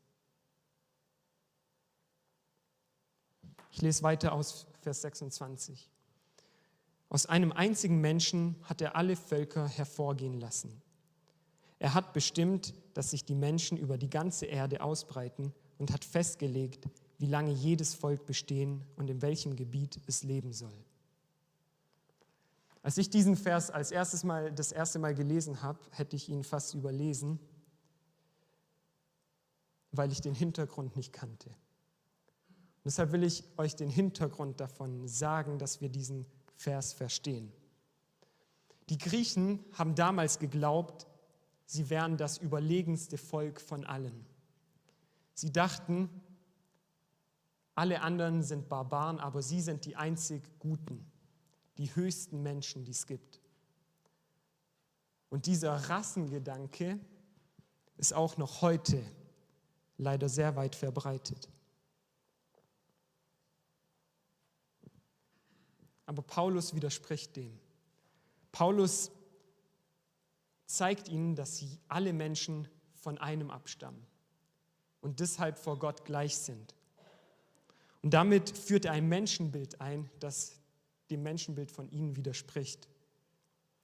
Ich 3.74 3.82
lese 3.82 4.04
weiter 4.04 4.32
aus 4.32 4.68
Vers 4.82 5.02
26. 5.02 5.90
Aus 7.08 7.26
einem 7.26 7.50
einzigen 7.50 8.00
Menschen 8.00 8.54
hat 8.62 8.80
er 8.80 8.94
alle 8.94 9.16
Völker 9.16 9.66
hervorgehen 9.66 10.38
lassen. 10.38 10.80
Er 11.80 11.92
hat 11.92 12.12
bestimmt, 12.12 12.72
dass 12.94 13.10
sich 13.10 13.24
die 13.24 13.34
Menschen 13.34 13.76
über 13.76 13.98
die 13.98 14.08
ganze 14.08 14.46
Erde 14.46 14.80
ausbreiten 14.80 15.52
und 15.78 15.92
hat 15.92 16.04
festgelegt, 16.04 16.86
wie 17.18 17.26
lange 17.26 17.50
jedes 17.50 17.94
Volk 17.94 18.26
bestehen 18.26 18.84
und 18.94 19.10
in 19.10 19.22
welchem 19.22 19.56
Gebiet 19.56 20.00
es 20.06 20.22
leben 20.22 20.52
soll. 20.52 20.84
Als 22.80 22.96
ich 22.96 23.10
diesen 23.10 23.36
Vers 23.36 23.70
als 23.70 23.90
erstes 23.90 24.22
Mal, 24.22 24.52
das 24.52 24.70
erste 24.70 25.00
Mal 25.00 25.16
gelesen 25.16 25.62
habe, 25.62 25.80
hätte 25.90 26.14
ich 26.14 26.28
ihn 26.28 26.44
fast 26.44 26.74
überlesen, 26.74 27.40
weil 29.90 30.12
ich 30.12 30.20
den 30.20 30.36
Hintergrund 30.36 30.94
nicht 30.94 31.12
kannte. 31.12 31.50
Deshalb 32.84 33.12
will 33.12 33.22
ich 33.22 33.44
euch 33.56 33.76
den 33.76 33.88
Hintergrund 33.88 34.60
davon 34.60 35.08
sagen, 35.08 35.58
dass 35.58 35.80
wir 35.80 35.88
diesen 35.88 36.26
Vers 36.56 36.92
verstehen. 36.92 37.50
Die 38.90 38.98
Griechen 38.98 39.64
haben 39.72 39.94
damals 39.94 40.38
geglaubt, 40.38 41.06
sie 41.64 41.88
wären 41.88 42.18
das 42.18 42.36
überlegenste 42.36 43.16
Volk 43.16 43.60
von 43.60 43.84
allen. 43.84 44.26
Sie 45.32 45.50
dachten, 45.50 46.10
alle 47.74 48.02
anderen 48.02 48.42
sind 48.42 48.68
Barbaren, 48.68 49.18
aber 49.18 49.42
sie 49.42 49.60
sind 49.60 49.86
die 49.86 49.96
einzig 49.96 50.42
Guten, 50.58 51.10
die 51.78 51.94
höchsten 51.96 52.42
Menschen, 52.42 52.84
die 52.84 52.92
es 52.92 53.06
gibt. 53.06 53.40
Und 55.30 55.46
dieser 55.46 55.74
Rassengedanke 55.74 57.00
ist 57.96 58.12
auch 58.12 58.36
noch 58.36 58.62
heute 58.62 59.02
leider 59.96 60.28
sehr 60.28 60.54
weit 60.54 60.76
verbreitet. 60.76 61.48
Aber 66.06 66.22
Paulus 66.22 66.74
widerspricht 66.74 67.36
dem. 67.36 67.58
Paulus 68.52 69.10
zeigt 70.66 71.08
ihnen, 71.08 71.34
dass 71.34 71.64
alle 71.88 72.12
Menschen 72.12 72.68
von 72.94 73.18
einem 73.18 73.50
abstammen 73.50 74.06
und 75.00 75.20
deshalb 75.20 75.58
vor 75.58 75.78
Gott 75.78 76.04
gleich 76.04 76.36
sind. 76.36 76.74
Und 78.02 78.14
damit 78.14 78.50
führt 78.50 78.84
er 78.84 78.92
ein 78.92 79.08
Menschenbild 79.08 79.80
ein, 79.80 80.10
das 80.20 80.60
dem 81.10 81.22
Menschenbild 81.22 81.70
von 81.70 81.90
ihnen 81.90 82.16
widerspricht. 82.16 82.88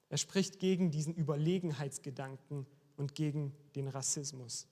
Er 0.08 0.18
spricht 0.18 0.58
gegen 0.58 0.90
diesen 0.90 1.14
Überlegenheitsgedanken 1.14 2.66
und 2.96 3.14
gegen 3.14 3.54
den 3.74 3.88
Rassismus. 3.88 4.66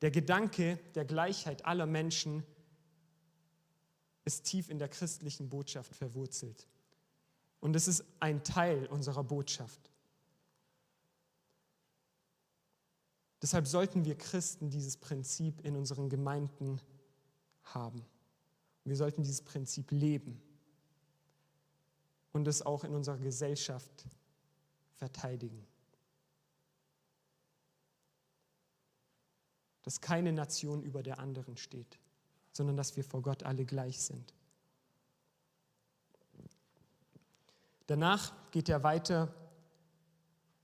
Der 0.00 0.10
Gedanke 0.10 0.78
der 0.94 1.04
Gleichheit 1.04 1.64
aller 1.64 1.86
Menschen 1.86 2.44
ist 4.28 4.44
tief 4.44 4.68
in 4.68 4.78
der 4.78 4.90
christlichen 4.90 5.48
Botschaft 5.48 5.94
verwurzelt. 5.94 6.66
Und 7.60 7.74
es 7.74 7.88
ist 7.88 8.04
ein 8.20 8.44
Teil 8.44 8.86
unserer 8.86 9.24
Botschaft. 9.24 9.90
Deshalb 13.40 13.66
sollten 13.66 14.04
wir 14.04 14.18
Christen 14.18 14.68
dieses 14.68 14.98
Prinzip 14.98 15.64
in 15.64 15.76
unseren 15.76 16.10
Gemeinden 16.10 16.78
haben. 17.64 18.04
Wir 18.84 18.96
sollten 18.96 19.22
dieses 19.22 19.40
Prinzip 19.40 19.90
leben 19.92 20.42
und 22.32 22.46
es 22.48 22.60
auch 22.60 22.84
in 22.84 22.94
unserer 22.94 23.18
Gesellschaft 23.18 24.06
verteidigen. 24.96 25.66
Dass 29.82 30.02
keine 30.02 30.34
Nation 30.34 30.82
über 30.82 31.02
der 31.02 31.18
anderen 31.18 31.56
steht 31.56 31.98
sondern 32.58 32.76
dass 32.76 32.96
wir 32.96 33.04
vor 33.04 33.22
Gott 33.22 33.44
alle 33.44 33.64
gleich 33.64 34.00
sind. 34.00 34.34
Danach 37.86 38.32
geht 38.50 38.68
er 38.68 38.82
weiter 38.82 39.32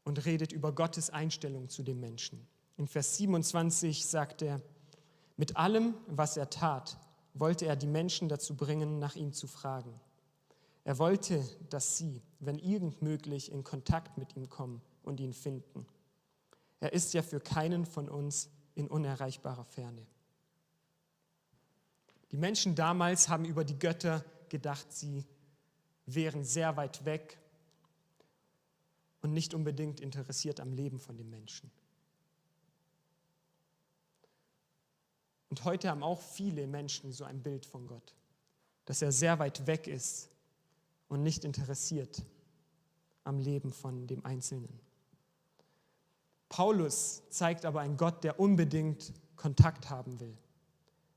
und 0.02 0.26
redet 0.26 0.50
über 0.50 0.72
Gottes 0.72 1.08
Einstellung 1.10 1.68
zu 1.68 1.84
dem 1.84 2.00
Menschen. 2.00 2.44
In 2.76 2.88
Vers 2.88 3.16
27 3.16 4.06
sagt 4.06 4.42
er, 4.42 4.60
mit 5.36 5.56
allem, 5.56 5.94
was 6.08 6.36
er 6.36 6.50
tat, 6.50 6.98
wollte 7.32 7.66
er 7.66 7.76
die 7.76 7.86
Menschen 7.86 8.28
dazu 8.28 8.56
bringen, 8.56 8.98
nach 8.98 9.14
ihm 9.14 9.32
zu 9.32 9.46
fragen. 9.46 10.00
Er 10.82 10.98
wollte, 10.98 11.44
dass 11.70 11.96
sie, 11.96 12.22
wenn 12.40 12.58
irgend 12.58 13.02
möglich, 13.02 13.52
in 13.52 13.62
Kontakt 13.62 14.18
mit 14.18 14.34
ihm 14.34 14.48
kommen 14.48 14.82
und 15.04 15.20
ihn 15.20 15.32
finden. 15.32 15.86
Er 16.80 16.92
ist 16.92 17.14
ja 17.14 17.22
für 17.22 17.38
keinen 17.38 17.86
von 17.86 18.08
uns 18.08 18.50
in 18.74 18.88
unerreichbarer 18.88 19.64
Ferne. 19.64 20.04
Die 22.34 22.40
Menschen 22.40 22.74
damals 22.74 23.28
haben 23.28 23.44
über 23.44 23.64
die 23.64 23.78
Götter 23.78 24.24
gedacht, 24.48 24.92
sie 24.92 25.24
wären 26.04 26.42
sehr 26.42 26.76
weit 26.76 27.04
weg 27.04 27.38
und 29.20 29.32
nicht 29.32 29.54
unbedingt 29.54 30.00
interessiert 30.00 30.58
am 30.58 30.72
Leben 30.72 30.98
von 30.98 31.16
den 31.16 31.30
Menschen. 31.30 31.70
Und 35.48 35.64
heute 35.64 35.88
haben 35.88 36.02
auch 36.02 36.20
viele 36.20 36.66
Menschen 36.66 37.12
so 37.12 37.22
ein 37.22 37.40
Bild 37.40 37.66
von 37.66 37.86
Gott, 37.86 38.16
dass 38.84 39.00
er 39.00 39.12
sehr 39.12 39.38
weit 39.38 39.68
weg 39.68 39.86
ist 39.86 40.28
und 41.06 41.22
nicht 41.22 41.44
interessiert 41.44 42.20
am 43.22 43.38
Leben 43.38 43.72
von 43.72 44.08
dem 44.08 44.26
Einzelnen. 44.26 44.80
Paulus 46.48 47.22
zeigt 47.30 47.64
aber 47.64 47.82
einen 47.82 47.96
Gott, 47.96 48.24
der 48.24 48.40
unbedingt 48.40 49.12
Kontakt 49.36 49.88
haben 49.88 50.18
will. 50.18 50.36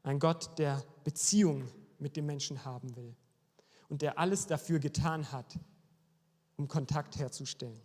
Ein 0.08 0.20
Gott, 0.20 0.58
der 0.58 0.82
Beziehung 1.04 1.68
mit 2.00 2.16
dem 2.16 2.28
Menschen 2.28 2.64
haben 2.64 2.96
will 2.96 3.14
und 3.90 4.02
der 4.02 4.18
alles 4.18 4.48
dafür 4.48 4.80
getan 4.80 5.34
hat, 5.34 5.60
um 6.56 6.70
Kontakt 6.70 7.18
herzustellen. 7.18 7.82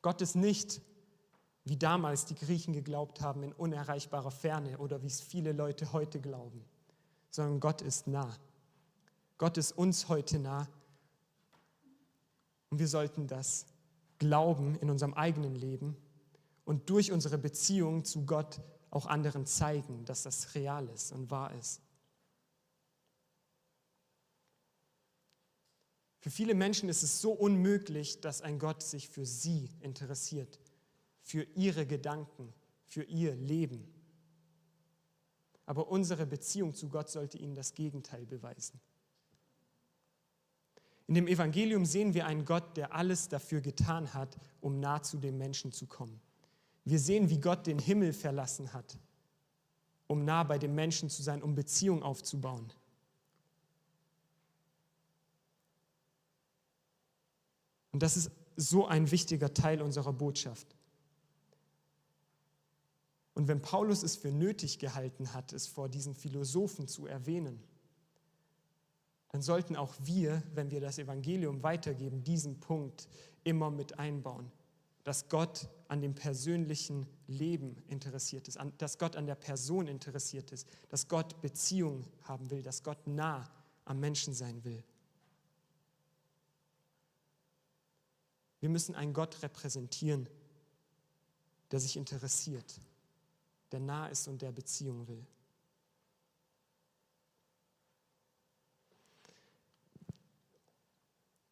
Gott 0.00 0.22
ist 0.22 0.34
nicht, 0.34 0.80
wie 1.66 1.76
damals 1.76 2.24
die 2.24 2.36
Griechen 2.36 2.72
geglaubt 2.72 3.20
haben, 3.20 3.42
in 3.42 3.52
unerreichbarer 3.52 4.30
Ferne 4.30 4.78
oder 4.78 5.02
wie 5.02 5.08
es 5.08 5.20
viele 5.20 5.52
Leute 5.52 5.92
heute 5.92 6.22
glauben, 6.22 6.64
sondern 7.28 7.60
Gott 7.60 7.82
ist 7.82 8.06
nah. 8.06 8.34
Gott 9.36 9.58
ist 9.58 9.72
uns 9.72 10.08
heute 10.08 10.38
nah 10.38 10.66
und 12.70 12.78
wir 12.78 12.88
sollten 12.88 13.26
das 13.26 13.66
glauben 14.18 14.76
in 14.76 14.88
unserem 14.88 15.12
eigenen 15.12 15.54
Leben 15.54 15.98
und 16.64 16.88
durch 16.88 17.12
unsere 17.12 17.36
Beziehung 17.36 18.06
zu 18.06 18.24
Gott 18.24 18.62
auch 18.94 19.06
anderen 19.06 19.44
zeigen, 19.44 20.04
dass 20.04 20.22
das 20.22 20.54
real 20.54 20.88
ist 20.88 21.12
und 21.12 21.30
wahr 21.30 21.52
ist. 21.54 21.80
Für 26.20 26.30
viele 26.30 26.54
Menschen 26.54 26.88
ist 26.88 27.02
es 27.02 27.20
so 27.20 27.32
unmöglich, 27.32 28.20
dass 28.20 28.40
ein 28.40 28.58
Gott 28.58 28.82
sich 28.82 29.08
für 29.08 29.26
sie 29.26 29.68
interessiert, 29.80 30.58
für 31.20 31.42
ihre 31.54 31.86
Gedanken, 31.86 32.54
für 32.86 33.02
ihr 33.02 33.34
Leben. 33.34 33.92
Aber 35.66 35.88
unsere 35.88 36.24
Beziehung 36.24 36.74
zu 36.74 36.88
Gott 36.88 37.10
sollte 37.10 37.36
ihnen 37.36 37.54
das 37.54 37.74
Gegenteil 37.74 38.24
beweisen. 38.24 38.80
In 41.06 41.14
dem 41.14 41.26
Evangelium 41.26 41.84
sehen 41.84 42.14
wir 42.14 42.26
einen 42.26 42.44
Gott, 42.46 42.76
der 42.76 42.94
alles 42.94 43.28
dafür 43.28 43.60
getan 43.60 44.14
hat, 44.14 44.38
um 44.60 44.80
nah 44.80 45.02
zu 45.02 45.18
dem 45.18 45.36
Menschen 45.36 45.72
zu 45.72 45.86
kommen. 45.86 46.20
Wir 46.84 46.98
sehen, 46.98 47.30
wie 47.30 47.40
Gott 47.40 47.66
den 47.66 47.78
Himmel 47.78 48.12
verlassen 48.12 48.72
hat, 48.72 48.98
um 50.06 50.24
nah 50.24 50.42
bei 50.44 50.58
dem 50.58 50.74
Menschen 50.74 51.08
zu 51.08 51.22
sein, 51.22 51.42
um 51.42 51.54
Beziehung 51.54 52.02
aufzubauen. 52.02 52.70
Und 57.92 58.02
das 58.02 58.16
ist 58.16 58.30
so 58.56 58.86
ein 58.86 59.10
wichtiger 59.10 59.54
Teil 59.54 59.80
unserer 59.80 60.12
Botschaft. 60.12 60.76
Und 63.34 63.48
wenn 63.48 63.62
Paulus 63.62 64.02
es 64.02 64.16
für 64.16 64.30
nötig 64.30 64.78
gehalten 64.78 65.32
hat, 65.32 65.52
es 65.52 65.66
vor 65.66 65.88
diesen 65.88 66.14
Philosophen 66.14 66.86
zu 66.86 67.06
erwähnen, 67.06 67.62
dann 69.30 69.42
sollten 69.42 69.74
auch 69.74 69.94
wir, 70.02 70.42
wenn 70.54 70.70
wir 70.70 70.80
das 70.80 70.98
Evangelium 70.98 71.62
weitergeben, 71.62 72.22
diesen 72.22 72.60
Punkt 72.60 73.08
immer 73.42 73.70
mit 73.70 73.98
einbauen 73.98 74.52
dass 75.04 75.28
Gott 75.28 75.68
an 75.88 76.00
dem 76.00 76.14
persönlichen 76.14 77.06
Leben 77.26 77.76
interessiert 77.88 78.48
ist, 78.48 78.58
dass 78.78 78.98
Gott 78.98 79.16
an 79.16 79.26
der 79.26 79.34
Person 79.34 79.86
interessiert 79.86 80.50
ist, 80.50 80.66
dass 80.88 81.08
Gott 81.08 81.40
Beziehung 81.42 82.06
haben 82.22 82.50
will, 82.50 82.62
dass 82.62 82.82
Gott 82.82 83.06
nah 83.06 83.48
am 83.84 84.00
Menschen 84.00 84.32
sein 84.34 84.64
will. 84.64 84.82
Wir 88.60 88.70
müssen 88.70 88.94
einen 88.94 89.12
Gott 89.12 89.42
repräsentieren, 89.42 90.26
der 91.70 91.80
sich 91.80 91.98
interessiert, 91.98 92.80
der 93.72 93.80
nah 93.80 94.06
ist 94.06 94.26
und 94.26 94.40
der 94.40 94.52
Beziehung 94.52 95.06
will. 95.06 95.26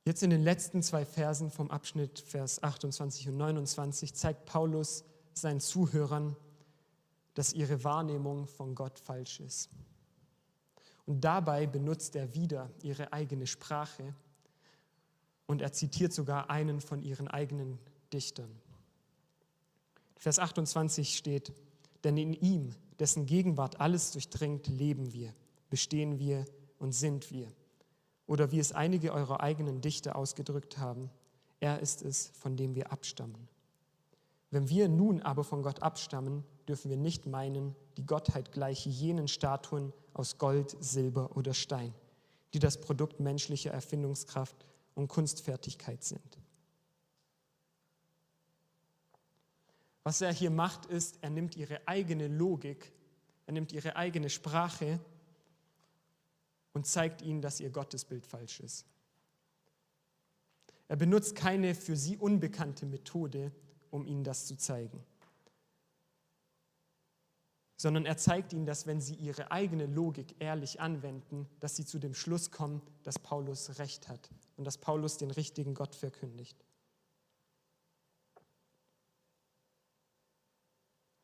Jetzt 0.05 0.25
in 0.25 0.31
den 0.31 0.43
letzten 0.43 0.83
zwei 0.83 1.05
Versen 1.05 1.51
vom 1.51 1.71
Abschnitt 1.71 2.19
Vers 2.19 2.63
28 2.63 3.29
und 3.29 3.37
29 3.37 4.15
zeigt 4.15 4.47
Paulus 4.47 5.05
seinen 5.33 5.61
Zuhörern, 5.61 6.37
dass 7.35 7.53
ihre 7.53 7.85
Wahrnehmung 7.85 8.49
von 8.49 8.75
Gott 8.75 8.99
falsch 8.99 9.39
ist. 9.39 9.71
Und 11.07 11.21
dabei 11.23 11.67
benutzt 11.67 12.17
er 12.17 12.35
wieder 12.35 12.71
ihre 12.83 13.13
eigene 13.13 13.47
Sprache 13.47 14.15
und 15.47 15.63
er 15.63 15.73
zitiert 15.73 16.13
sogar 16.13 16.51
einen 16.51 16.81
von 16.81 17.01
ihren 17.01 17.29
eigenen 17.29 17.79
Dichtern. 18.13 18.51
Vers 20.17 20.41
28 20.41 21.17
steht, 21.17 21.53
denn 22.03 22.17
in 22.17 22.33
ihm, 22.33 22.75
dessen 22.99 23.27
Gegenwart 23.27 23.81
alles 23.81 24.11
durchdringt, 24.11 24.67
leben 24.67 25.13
wir, 25.13 25.33
bestehen 25.71 26.19
wir 26.19 26.45
und 26.79 26.93
sind 26.93 27.31
wir. 27.31 27.53
Oder 28.33 28.51
wie 28.51 28.61
es 28.61 28.73
einige 28.73 29.13
eurer 29.13 29.43
eigenen 29.43 29.83
Dichter 29.83 30.17
ausgedrückt 30.17 30.79
haben, 30.79 31.11
er 31.61 31.81
ist 31.81 32.01
es, 32.01 32.29
von 32.29 32.57
dem 32.57 32.75
wir 32.75 32.91
abstammen. 32.91 33.47
Wenn 34.51 34.71
wir 34.71 34.89
nun 34.89 35.21
aber 35.21 35.45
von 35.45 35.63
Gott 35.63 35.83
abstammen, 35.83 36.43
dürfen 36.67 36.89
wir 36.89 36.97
nicht 36.97 37.27
meinen, 37.27 37.77
die 37.99 38.07
Gottheit 38.07 38.51
gleiche 38.51 38.89
jenen 38.89 39.29
Statuen 39.29 39.93
aus 40.15 40.39
Gold, 40.39 40.75
Silber 40.83 41.37
oder 41.37 41.53
Stein, 41.53 41.93
die 42.55 42.59
das 42.59 42.81
Produkt 42.81 43.21
menschlicher 43.21 43.73
Erfindungskraft 43.73 44.65
und 44.95 45.09
Kunstfertigkeit 45.09 46.03
sind. 46.03 46.39
Was 50.05 50.23
er 50.23 50.33
hier 50.33 50.51
macht, 50.51 50.87
ist, 50.87 51.19
er 51.21 51.29
nimmt 51.29 51.55
ihre 51.55 51.87
eigene 51.87 52.29
Logik, 52.29 52.95
er 53.45 53.53
nimmt 53.53 53.73
ihre 53.73 53.95
eigene 53.97 54.31
Sprache 54.31 55.01
und 56.73 56.87
zeigt 56.87 57.23
ihnen, 57.23 57.43
dass 57.43 57.61
ihr 57.61 57.71
Gottesbild 57.71 58.27
falsch 58.27 58.61
ist. 58.61 58.87
Er 60.89 60.97
benutzt 60.97 61.35
keine 61.35 61.75
für 61.75 61.97
sie 61.97 62.17
unbekannte 62.17 62.87
Methode, 62.87 63.53
um 63.91 64.07
ihnen 64.07 64.25
das 64.25 64.47
zu 64.47 64.57
zeigen, 64.57 65.05
sondern 67.77 68.05
er 68.07 68.17
zeigt 68.17 68.53
ihnen, 68.53 68.67
dass 68.67 68.87
wenn 68.87 69.01
sie 69.01 69.15
ihre 69.15 69.51
eigene 69.51 69.87
Logik 69.87 70.37
ehrlich 70.39 70.81
anwenden, 70.81 71.49
dass 71.61 71.77
sie 71.77 71.85
zu 71.85 71.99
dem 71.99 72.15
Schluss 72.15 72.51
kommen, 72.51 72.83
dass 73.03 73.19
Paulus 73.19 73.79
recht 73.79 74.09
hat 74.09 74.31
und 74.57 74.65
dass 74.65 74.79
Paulus 74.79 75.19
den 75.19 75.31
richtigen 75.31 75.75
Gott 75.75 75.95
verkündigt. 75.95 76.65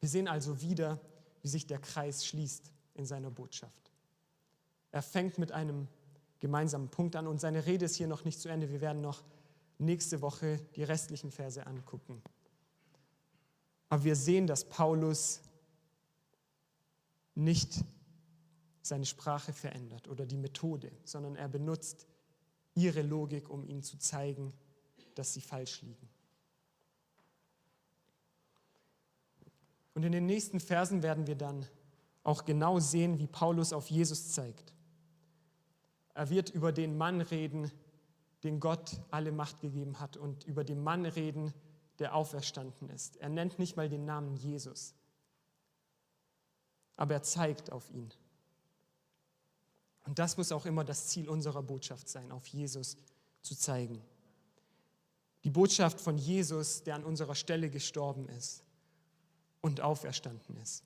Wir 0.00 0.08
sehen 0.08 0.28
also 0.28 0.60
wieder, 0.60 1.00
wie 1.42 1.48
sich 1.48 1.66
der 1.66 1.78
Kreis 1.78 2.26
schließt 2.26 2.72
in 2.94 3.06
seiner 3.06 3.30
Botschaft. 3.30 3.87
Er 4.90 5.02
fängt 5.02 5.38
mit 5.38 5.52
einem 5.52 5.88
gemeinsamen 6.40 6.88
Punkt 6.88 7.16
an 7.16 7.26
und 7.26 7.40
seine 7.40 7.66
Rede 7.66 7.84
ist 7.84 7.96
hier 7.96 8.06
noch 8.06 8.24
nicht 8.24 8.40
zu 8.40 8.48
Ende. 8.48 8.70
Wir 8.70 8.80
werden 8.80 9.02
noch 9.02 9.22
nächste 9.78 10.20
Woche 10.22 10.60
die 10.76 10.82
restlichen 10.82 11.30
Verse 11.30 11.66
angucken. 11.66 12.22
Aber 13.88 14.04
wir 14.04 14.16
sehen, 14.16 14.46
dass 14.46 14.68
Paulus 14.68 15.40
nicht 17.34 17.84
seine 18.82 19.06
Sprache 19.06 19.52
verändert 19.52 20.08
oder 20.08 20.26
die 20.26 20.36
Methode, 20.36 20.90
sondern 21.04 21.36
er 21.36 21.48
benutzt 21.48 22.06
ihre 22.74 23.02
Logik, 23.02 23.48
um 23.50 23.64
ihnen 23.64 23.82
zu 23.82 23.98
zeigen, 23.98 24.52
dass 25.14 25.34
sie 25.34 25.40
falsch 25.40 25.82
liegen. 25.82 26.08
Und 29.94 30.04
in 30.04 30.12
den 30.12 30.26
nächsten 30.26 30.60
Versen 30.60 31.02
werden 31.02 31.26
wir 31.26 31.34
dann 31.34 31.66
auch 32.22 32.44
genau 32.44 32.78
sehen, 32.78 33.18
wie 33.18 33.26
Paulus 33.26 33.72
auf 33.72 33.90
Jesus 33.90 34.32
zeigt. 34.32 34.72
Er 36.18 36.30
wird 36.30 36.50
über 36.50 36.72
den 36.72 36.98
Mann 36.98 37.20
reden, 37.20 37.70
den 38.42 38.58
Gott 38.58 39.00
alle 39.12 39.30
Macht 39.30 39.60
gegeben 39.60 40.00
hat 40.00 40.16
und 40.16 40.42
über 40.42 40.64
den 40.64 40.82
Mann 40.82 41.06
reden, 41.06 41.54
der 42.00 42.16
auferstanden 42.16 42.90
ist. 42.90 43.18
Er 43.18 43.28
nennt 43.28 43.60
nicht 43.60 43.76
mal 43.76 43.88
den 43.88 44.04
Namen 44.04 44.34
Jesus, 44.34 44.96
aber 46.96 47.14
er 47.14 47.22
zeigt 47.22 47.70
auf 47.70 47.88
ihn. 47.92 48.12
Und 50.06 50.18
das 50.18 50.36
muss 50.36 50.50
auch 50.50 50.66
immer 50.66 50.82
das 50.82 51.06
Ziel 51.06 51.28
unserer 51.28 51.62
Botschaft 51.62 52.08
sein, 52.08 52.32
auf 52.32 52.48
Jesus 52.48 52.96
zu 53.42 53.54
zeigen. 53.54 54.02
Die 55.44 55.50
Botschaft 55.50 56.00
von 56.00 56.18
Jesus, 56.18 56.82
der 56.82 56.96
an 56.96 57.04
unserer 57.04 57.36
Stelle 57.36 57.70
gestorben 57.70 58.28
ist 58.30 58.64
und 59.60 59.82
auferstanden 59.82 60.56
ist. 60.56 60.82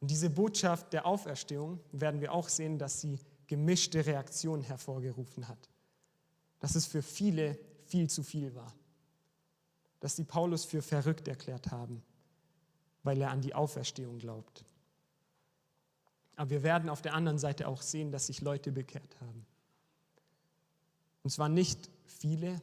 Und 0.00 0.10
diese 0.10 0.30
Botschaft 0.30 0.92
der 0.92 1.06
Auferstehung 1.06 1.80
werden 1.92 2.20
wir 2.20 2.32
auch 2.32 2.48
sehen, 2.48 2.78
dass 2.78 3.00
sie 3.00 3.18
gemischte 3.46 4.06
Reaktionen 4.06 4.62
hervorgerufen 4.62 5.48
hat. 5.48 5.68
Dass 6.60 6.74
es 6.74 6.86
für 6.86 7.02
viele 7.02 7.58
viel 7.86 8.08
zu 8.08 8.22
viel 8.22 8.54
war. 8.54 8.72
Dass 10.00 10.16
sie 10.16 10.24
Paulus 10.24 10.64
für 10.64 10.82
verrückt 10.82 11.26
erklärt 11.26 11.70
haben, 11.72 12.02
weil 13.02 13.20
er 13.20 13.30
an 13.30 13.40
die 13.40 13.54
Auferstehung 13.54 14.18
glaubt. 14.18 14.64
Aber 16.36 16.50
wir 16.50 16.62
werden 16.62 16.88
auf 16.88 17.02
der 17.02 17.14
anderen 17.14 17.38
Seite 17.38 17.66
auch 17.66 17.82
sehen, 17.82 18.12
dass 18.12 18.26
sich 18.26 18.40
Leute 18.40 18.70
bekehrt 18.70 19.20
haben. 19.20 19.44
Und 21.24 21.30
zwar 21.30 21.48
nicht 21.48 21.90
viele, 22.06 22.62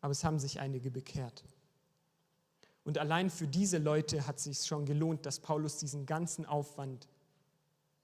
aber 0.00 0.10
es 0.10 0.24
haben 0.24 0.40
sich 0.40 0.58
einige 0.58 0.90
bekehrt. 0.90 1.44
Und 2.84 2.98
allein 2.98 3.30
für 3.30 3.46
diese 3.46 3.78
Leute 3.78 4.26
hat 4.26 4.38
es 4.38 4.44
sich 4.44 4.66
schon 4.66 4.86
gelohnt, 4.86 5.26
dass 5.26 5.40
Paulus 5.40 5.78
diesen 5.78 6.06
ganzen 6.06 6.46
Aufwand 6.46 7.08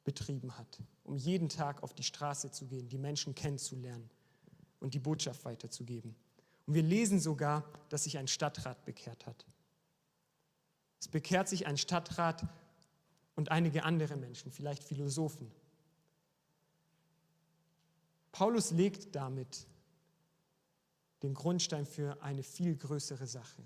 betrieben 0.05 0.57
hat, 0.57 0.81
um 1.05 1.17
jeden 1.17 1.49
Tag 1.49 1.83
auf 1.83 1.93
die 1.93 2.03
Straße 2.03 2.51
zu 2.51 2.67
gehen, 2.67 2.89
die 2.89 2.99
Menschen 2.99 3.35
kennenzulernen 3.35 4.09
und 4.81 4.95
die 4.95 4.99
Botschaft 4.99 5.45
weiterzugeben. 5.45 6.15
Und 6.67 6.75
wir 6.75 6.83
lesen 6.83 7.21
sogar, 7.21 7.65
dass 7.89 8.05
sich 8.05 8.19
ein 8.19 8.29
Stadtrat 8.29 8.85
bekehrt 8.85 9.27
hat. 9.27 9.47
Es 11.01 11.09
bekehrt 11.09 11.49
sich 11.49 11.67
ein 11.67 11.77
Stadtrat 11.77 12.47
und 13.35 13.51
einige 13.51 13.85
andere 13.85 14.17
Menschen, 14.17 14.51
vielleicht 14.51 14.83
Philosophen. 14.83 15.51
Paulus 18.33 18.71
legt 18.71 19.15
damit 19.15 19.67
den 21.23 21.35
Grundstein 21.35 21.87
für 21.87 22.23
eine 22.23 22.43
viel 22.43 22.77
größere 22.77 23.27
Sache. 23.27 23.63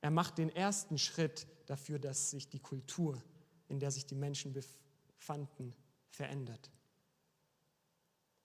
Er 0.00 0.10
macht 0.10 0.38
den 0.38 0.50
ersten 0.50 0.98
Schritt 0.98 1.46
dafür, 1.66 1.98
dass 1.98 2.30
sich 2.30 2.48
die 2.48 2.60
Kultur, 2.60 3.22
in 3.68 3.80
der 3.80 3.90
sich 3.90 4.06
die 4.06 4.14
Menschen 4.14 4.52
befanden, 4.52 5.74
verändert. 6.10 6.70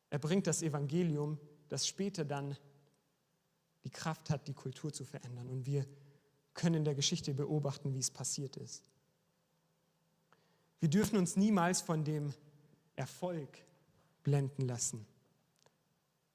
Er 0.10 0.20
bringt 0.20 0.47
das 0.47 0.62
Evangelium, 0.62 1.39
das 1.70 1.88
später 1.88 2.26
dann 2.26 2.58
die 3.84 3.89
Kraft 3.89 4.30
hat, 4.30 4.47
die 4.47 4.54
Kultur 4.54 4.91
zu 4.91 5.06
verändern. 5.06 5.47
Und 5.47 5.66
wir 5.66 5.86
können 6.54 6.76
in 6.76 6.86
der 6.86 6.95
Geschichte 6.95 7.34
beobachten, 7.34 7.93
wie 7.93 7.99
es 7.99 8.12
passiert 8.12 8.58
ist. 8.58 8.89
Wir 10.80 10.89
dürfen 10.89 11.18
uns 11.18 11.36
niemals 11.36 11.82
von 11.82 12.04
dem 12.04 12.34
Erfolg 12.95 13.64
blenden 14.24 14.68
lassen, 14.68 15.06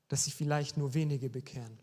dass 0.09 0.25
sich 0.25 0.35
vielleicht 0.35 0.77
nur 0.77 0.95
wenige 0.95 1.29
bekehren 1.29 1.79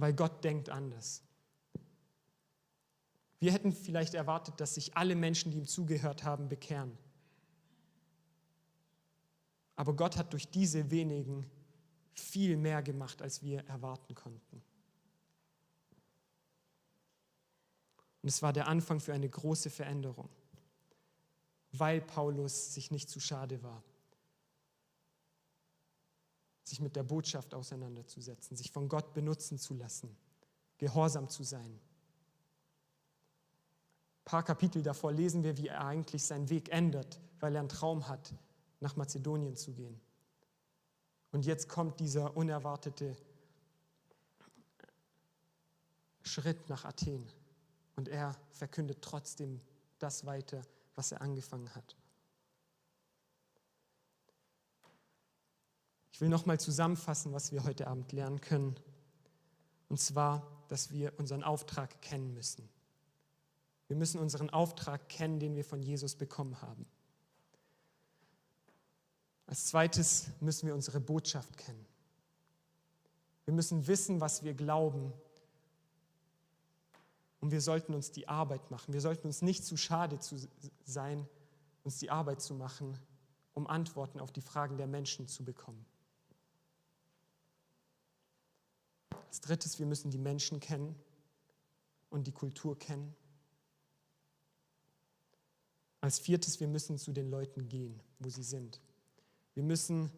weil 0.00 0.14
Gott 0.14 0.42
denkt 0.44 0.70
anders. 0.70 1.22
Wir 3.38 3.52
hätten 3.52 3.72
vielleicht 3.72 4.14
erwartet, 4.14 4.60
dass 4.60 4.74
sich 4.74 4.96
alle 4.96 5.14
Menschen, 5.14 5.50
die 5.50 5.58
ihm 5.58 5.66
zugehört 5.66 6.24
haben, 6.24 6.48
bekehren. 6.48 6.96
Aber 9.76 9.94
Gott 9.94 10.16
hat 10.16 10.32
durch 10.32 10.50
diese 10.50 10.90
wenigen 10.90 11.50
viel 12.12 12.56
mehr 12.56 12.82
gemacht, 12.82 13.22
als 13.22 13.42
wir 13.42 13.64
erwarten 13.66 14.14
konnten. 14.14 14.62
Und 18.22 18.28
es 18.28 18.42
war 18.42 18.52
der 18.52 18.68
Anfang 18.68 19.00
für 19.00 19.14
eine 19.14 19.28
große 19.28 19.70
Veränderung, 19.70 20.28
weil 21.72 22.02
Paulus 22.02 22.74
sich 22.74 22.90
nicht 22.90 23.08
zu 23.08 23.20
schade 23.20 23.62
war, 23.62 23.82
sich 26.70 26.80
mit 26.80 26.96
der 26.96 27.02
Botschaft 27.02 27.52
auseinanderzusetzen, 27.52 28.56
sich 28.56 28.70
von 28.70 28.88
Gott 28.88 29.12
benutzen 29.12 29.58
zu 29.58 29.74
lassen, 29.74 30.16
gehorsam 30.78 31.28
zu 31.28 31.42
sein. 31.42 31.72
Ein 34.20 34.24
paar 34.24 34.44
Kapitel 34.44 34.82
davor 34.82 35.12
lesen 35.12 35.42
wir, 35.42 35.56
wie 35.58 35.68
er 35.68 35.84
eigentlich 35.84 36.24
seinen 36.24 36.48
Weg 36.48 36.70
ändert, 36.70 37.20
weil 37.40 37.54
er 37.54 37.60
einen 37.60 37.68
Traum 37.68 38.08
hat, 38.08 38.32
nach 38.78 38.96
Mazedonien 38.96 39.56
zu 39.56 39.72
gehen. 39.72 40.00
Und 41.32 41.44
jetzt 41.44 41.68
kommt 41.68 42.00
dieser 42.00 42.36
unerwartete 42.36 43.16
Schritt 46.22 46.68
nach 46.68 46.84
Athen 46.84 47.26
und 47.96 48.08
er 48.08 48.36
verkündet 48.50 48.98
trotzdem 49.02 49.60
das 49.98 50.24
weiter, 50.24 50.62
was 50.94 51.12
er 51.12 51.20
angefangen 51.20 51.74
hat. 51.74 51.96
Ich 56.20 56.22
will 56.22 56.28
nochmal 56.28 56.60
zusammenfassen, 56.60 57.32
was 57.32 57.50
wir 57.50 57.64
heute 57.64 57.86
Abend 57.86 58.12
lernen 58.12 58.42
können. 58.42 58.76
Und 59.88 59.98
zwar, 59.98 60.46
dass 60.68 60.90
wir 60.90 61.18
unseren 61.18 61.42
Auftrag 61.42 62.02
kennen 62.02 62.34
müssen. 62.34 62.68
Wir 63.88 63.96
müssen 63.96 64.20
unseren 64.20 64.50
Auftrag 64.50 65.08
kennen, 65.08 65.40
den 65.40 65.56
wir 65.56 65.64
von 65.64 65.82
Jesus 65.82 66.16
bekommen 66.16 66.60
haben. 66.60 66.84
Als 69.46 69.64
zweites 69.68 70.28
müssen 70.40 70.66
wir 70.66 70.74
unsere 70.74 71.00
Botschaft 71.00 71.56
kennen. 71.56 71.86
Wir 73.46 73.54
müssen 73.54 73.86
wissen, 73.86 74.20
was 74.20 74.42
wir 74.44 74.52
glauben. 74.52 75.14
Und 77.40 77.50
wir 77.50 77.62
sollten 77.62 77.94
uns 77.94 78.12
die 78.12 78.28
Arbeit 78.28 78.70
machen. 78.70 78.92
Wir 78.92 79.00
sollten 79.00 79.26
uns 79.26 79.40
nicht 79.40 79.64
zu 79.64 79.78
schade 79.78 80.18
zu 80.18 80.36
sein, 80.84 81.26
uns 81.82 81.96
die 81.96 82.10
Arbeit 82.10 82.42
zu 82.42 82.52
machen, 82.52 82.98
um 83.54 83.66
Antworten 83.66 84.20
auf 84.20 84.30
die 84.30 84.42
Fragen 84.42 84.76
der 84.76 84.86
Menschen 84.86 85.26
zu 85.26 85.46
bekommen. 85.46 85.86
Als 89.30 89.40
drittes, 89.40 89.78
wir 89.78 89.86
müssen 89.86 90.10
die 90.10 90.18
Menschen 90.18 90.58
kennen 90.58 90.96
und 92.08 92.26
die 92.26 92.32
Kultur 92.32 92.76
kennen. 92.76 93.14
Als 96.00 96.18
viertes, 96.18 96.58
wir 96.58 96.66
müssen 96.66 96.98
zu 96.98 97.12
den 97.12 97.30
Leuten 97.30 97.68
gehen, 97.68 98.02
wo 98.18 98.28
sie 98.28 98.42
sind. 98.42 98.80
Wir 99.54 99.62
müssen 99.62 100.10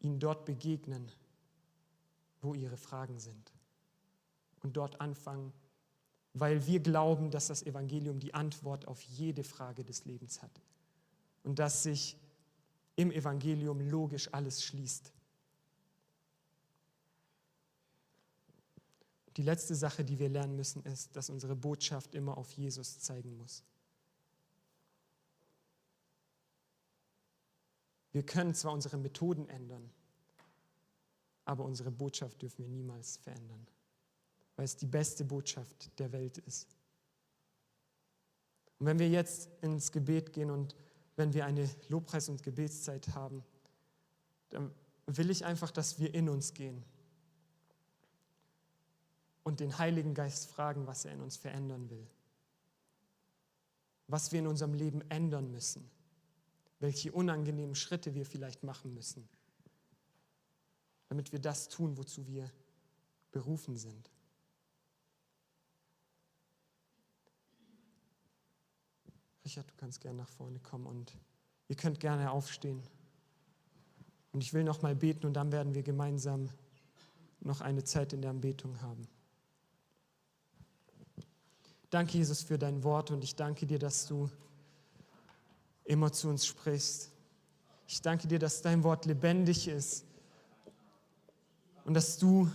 ihnen 0.00 0.18
dort 0.18 0.46
begegnen, 0.46 1.12
wo 2.40 2.54
ihre 2.54 2.76
Fragen 2.76 3.20
sind. 3.20 3.52
Und 4.64 4.76
dort 4.76 5.00
anfangen, 5.00 5.52
weil 6.34 6.66
wir 6.66 6.80
glauben, 6.80 7.30
dass 7.30 7.46
das 7.46 7.62
Evangelium 7.62 8.18
die 8.18 8.34
Antwort 8.34 8.88
auf 8.88 9.00
jede 9.02 9.44
Frage 9.44 9.84
des 9.84 10.06
Lebens 10.06 10.42
hat. 10.42 10.60
Und 11.44 11.60
dass 11.60 11.84
sich 11.84 12.16
im 12.96 13.12
Evangelium 13.12 13.80
logisch 13.80 14.34
alles 14.34 14.64
schließt. 14.64 15.12
Die 19.38 19.44
letzte 19.44 19.76
Sache, 19.76 20.04
die 20.04 20.18
wir 20.18 20.28
lernen 20.28 20.56
müssen, 20.56 20.82
ist, 20.82 21.14
dass 21.14 21.30
unsere 21.30 21.54
Botschaft 21.54 22.16
immer 22.16 22.36
auf 22.36 22.50
Jesus 22.54 22.98
zeigen 22.98 23.36
muss. 23.36 23.62
Wir 28.10 28.26
können 28.26 28.52
zwar 28.52 28.72
unsere 28.72 28.96
Methoden 28.96 29.48
ändern, 29.48 29.92
aber 31.44 31.64
unsere 31.64 31.92
Botschaft 31.92 32.42
dürfen 32.42 32.64
wir 32.64 32.68
niemals 32.68 33.18
verändern, 33.18 33.64
weil 34.56 34.64
es 34.64 34.76
die 34.76 34.86
beste 34.86 35.24
Botschaft 35.24 35.96
der 36.00 36.10
Welt 36.10 36.38
ist. 36.38 36.66
Und 38.80 38.86
wenn 38.86 38.98
wir 38.98 39.08
jetzt 39.08 39.50
ins 39.62 39.92
Gebet 39.92 40.32
gehen 40.32 40.50
und 40.50 40.74
wenn 41.14 41.32
wir 41.32 41.46
eine 41.46 41.70
Lobpreis- 41.88 42.28
und 42.28 42.42
Gebetszeit 42.42 43.14
haben, 43.14 43.44
dann 44.48 44.74
will 45.06 45.30
ich 45.30 45.44
einfach, 45.44 45.70
dass 45.70 46.00
wir 46.00 46.12
in 46.12 46.28
uns 46.28 46.54
gehen 46.54 46.84
und 49.48 49.60
den 49.60 49.78
Heiligen 49.78 50.14
Geist 50.14 50.50
fragen, 50.50 50.86
was 50.86 51.04
er 51.04 51.12
in 51.12 51.20
uns 51.20 51.36
verändern 51.36 51.90
will, 51.90 52.06
was 54.06 54.30
wir 54.32 54.38
in 54.38 54.46
unserem 54.46 54.74
Leben 54.74 55.02
ändern 55.10 55.50
müssen 55.50 55.90
welche 56.80 57.12
unangenehmen 57.12 57.74
Schritte 57.74 58.14
wir 58.14 58.24
vielleicht 58.24 58.62
machen 58.62 58.94
müssen, 58.94 59.28
damit 61.08 61.32
wir 61.32 61.40
das 61.40 61.68
tun, 61.68 61.96
wozu 61.96 62.26
wir 62.26 62.50
berufen 63.32 63.76
sind. 63.76 64.10
Richard, 69.44 69.68
du 69.70 69.74
kannst 69.76 70.00
gerne 70.00 70.18
nach 70.18 70.28
vorne 70.28 70.60
kommen 70.60 70.86
und 70.86 71.16
ihr 71.68 71.76
könnt 71.76 72.00
gerne 72.00 72.30
aufstehen. 72.30 72.82
Und 74.32 74.42
ich 74.42 74.52
will 74.52 74.62
noch 74.62 74.82
mal 74.82 74.94
beten 74.94 75.26
und 75.26 75.34
dann 75.34 75.50
werden 75.52 75.74
wir 75.74 75.82
gemeinsam 75.82 76.50
noch 77.40 77.62
eine 77.62 77.82
Zeit 77.82 78.12
in 78.12 78.20
der 78.20 78.30
Anbetung 78.30 78.80
haben. 78.82 79.08
Danke, 81.90 82.18
Jesus, 82.18 82.42
für 82.42 82.58
dein 82.58 82.84
Wort 82.84 83.10
und 83.10 83.24
ich 83.24 83.34
danke 83.34 83.66
dir, 83.66 83.78
dass 83.78 84.06
du 84.06 84.28
immer 85.84 86.12
zu 86.12 86.28
uns 86.28 86.44
sprichst. 86.44 87.10
Ich 87.86 88.02
danke 88.02 88.28
dir, 88.28 88.38
dass 88.38 88.60
dein 88.60 88.82
Wort 88.84 89.06
lebendig 89.06 89.68
ist 89.68 90.04
und 91.86 91.94
dass 91.94 92.18
du 92.18 92.50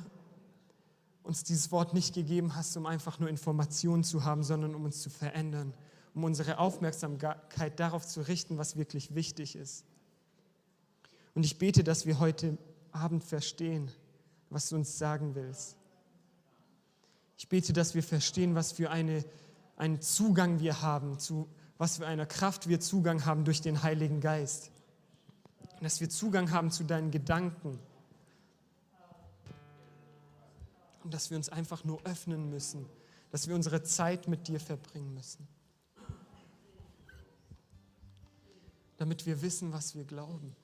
uns 1.23 1.43
dieses 1.43 1.71
Wort 1.71 1.95
nicht 1.95 2.13
gegeben 2.13 2.55
hast, 2.55 2.77
um 2.77 2.85
einfach 2.85 3.17
nur 3.17 3.27
Informationen 3.27 4.03
zu 4.03 4.23
haben, 4.23 4.43
sondern 4.43 4.75
um 4.75 4.85
uns 4.85 5.01
zu 5.01 5.09
verändern, 5.09 5.73
um 6.13 6.23
unsere 6.23 6.59
Aufmerksamkeit 6.59 7.79
darauf 7.79 8.05
zu 8.05 8.21
richten, 8.21 8.59
was 8.59 8.77
wirklich 8.77 9.15
wichtig 9.15 9.55
ist. 9.55 9.83
Und 11.33 11.43
ich 11.43 11.57
bete, 11.57 11.83
dass 11.83 12.05
wir 12.05 12.19
heute 12.19 12.59
Abend 12.91 13.23
verstehen, 13.23 13.89
was 14.51 14.69
du 14.69 14.75
uns 14.75 14.99
sagen 14.99 15.33
willst. 15.33 15.75
Ich 17.37 17.49
bete, 17.49 17.73
dass 17.73 17.95
wir 17.95 18.03
verstehen, 18.03 18.55
was 18.55 18.73
für 18.73 18.89
eine, 18.89 19.23
einen 19.75 20.01
Zugang 20.01 20.59
wir 20.59 20.81
haben 20.81 21.19
zu 21.19 21.47
was 21.77 21.97
für 21.97 22.07
eine 22.07 22.25
Kraft 22.25 22.69
wir 22.69 22.79
Zugang 22.79 23.25
haben 23.25 23.43
durch 23.43 23.59
den 23.59 23.83
Heiligen 23.83 24.21
Geist. 24.21 24.71
Dass 25.81 25.99
wir 25.99 26.09
Zugang 26.09 26.51
haben 26.51 26.71
zu 26.71 26.85
deinen 26.85 27.11
Gedanken. 27.11 27.77
Und 31.03 31.13
dass 31.13 31.29
wir 31.29 31.35
uns 31.35 31.49
einfach 31.49 31.83
nur 31.83 32.01
öffnen 32.05 32.49
müssen. 32.49 32.85
Dass 33.31 33.49
wir 33.49 33.55
unsere 33.55 33.83
Zeit 33.83 34.29
mit 34.29 34.47
dir 34.47 34.61
verbringen 34.61 35.13
müssen. 35.13 35.45
Damit 38.95 39.25
wir 39.25 39.41
wissen, 39.41 39.73
was 39.73 39.93
wir 39.95 40.05
glauben. 40.05 40.55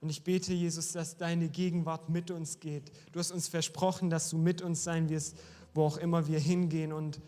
Und 0.00 0.08
ich 0.08 0.22
bete, 0.22 0.54
Jesus, 0.54 0.92
dass 0.92 1.16
deine 1.16 1.48
Gegenwart 1.48 2.08
mit 2.08 2.30
uns 2.30 2.60
geht. 2.60 2.90
Du 3.12 3.18
hast 3.18 3.32
uns 3.32 3.48
versprochen, 3.48 4.08
dass 4.08 4.30
du 4.30 4.38
mit 4.38 4.62
uns 4.62 4.82
sein 4.82 5.08
wirst, 5.10 5.36
wo 5.74 5.84
auch 5.84 5.98
immer 5.98 6.26
wir 6.26 6.38
hingehen. 6.38 6.92
Und 6.92 7.20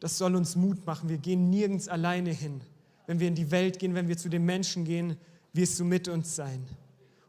das 0.00 0.16
soll 0.16 0.34
uns 0.34 0.56
Mut 0.56 0.86
machen. 0.86 1.08
Wir 1.08 1.18
gehen 1.18 1.50
nirgends 1.50 1.88
alleine 1.88 2.30
hin. 2.30 2.62
Wenn 3.06 3.20
wir 3.20 3.28
in 3.28 3.34
die 3.34 3.50
Welt 3.50 3.78
gehen, 3.78 3.94
wenn 3.94 4.08
wir 4.08 4.16
zu 4.16 4.30
den 4.30 4.44
Menschen 4.44 4.84
gehen, 4.84 5.16
wirst 5.52 5.78
du 5.78 5.84
mit 5.84 6.08
uns 6.08 6.34
sein. 6.34 6.66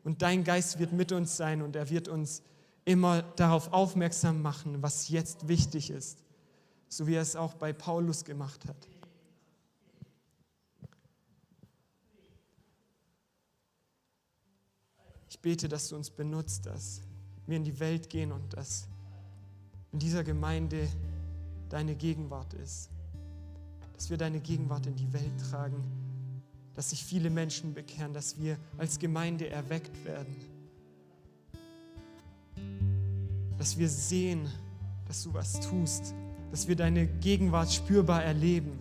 Und 0.03 0.21
dein 0.21 0.43
Geist 0.43 0.79
wird 0.79 0.93
mit 0.93 1.11
uns 1.11 1.35
sein 1.37 1.61
und 1.61 1.75
er 1.75 1.89
wird 1.89 2.07
uns 2.07 2.41
immer 2.85 3.21
darauf 3.21 3.71
aufmerksam 3.71 4.41
machen, 4.41 4.81
was 4.81 5.09
jetzt 5.09 5.47
wichtig 5.47 5.89
ist, 5.89 6.19
so 6.89 7.07
wie 7.07 7.15
er 7.15 7.21
es 7.21 7.35
auch 7.35 7.53
bei 7.53 7.71
Paulus 7.71 8.25
gemacht 8.25 8.65
hat. 8.65 8.75
Ich 15.33 15.39
bete, 15.39 15.67
dass 15.67 15.89
du 15.89 15.95
uns 15.95 16.11
benutzt, 16.11 16.67
dass 16.67 17.01
wir 17.47 17.57
in 17.57 17.63
die 17.63 17.79
Welt 17.79 18.07
gehen 18.07 18.31
und 18.31 18.53
dass 18.53 18.87
in 19.91 19.97
dieser 19.97 20.23
Gemeinde 20.23 20.87
deine 21.69 21.95
Gegenwart 21.95 22.53
ist. 22.53 22.91
Dass 23.95 24.11
wir 24.11 24.17
deine 24.17 24.39
Gegenwart 24.39 24.85
in 24.85 24.95
die 24.95 25.11
Welt 25.11 25.31
tragen, 25.49 25.83
dass 26.75 26.91
sich 26.91 27.03
viele 27.03 27.31
Menschen 27.31 27.73
bekehren, 27.73 28.13
dass 28.13 28.39
wir 28.39 28.57
als 28.77 28.99
Gemeinde 28.99 29.49
erweckt 29.49 30.05
werden. 30.05 30.35
Dass 33.57 33.75
wir 33.75 33.89
sehen, 33.89 34.47
dass 35.07 35.23
du 35.23 35.33
was 35.33 35.59
tust, 35.61 36.13
dass 36.51 36.67
wir 36.67 36.75
deine 36.75 37.07
Gegenwart 37.07 37.73
spürbar 37.73 38.23
erleben. 38.23 38.77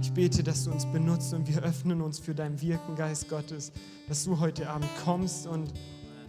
Ich 0.00 0.12
bete, 0.12 0.42
dass 0.42 0.64
du 0.64 0.70
uns 0.70 0.86
benutzt 0.86 1.34
und 1.34 1.48
wir 1.48 1.62
öffnen 1.62 2.00
uns 2.00 2.18
für 2.18 2.34
dein 2.34 2.60
Wirken, 2.60 2.94
Geist 2.94 3.28
Gottes, 3.28 3.72
dass 4.08 4.24
du 4.24 4.38
heute 4.38 4.68
Abend 4.70 4.88
kommst 5.04 5.46
und 5.46 5.72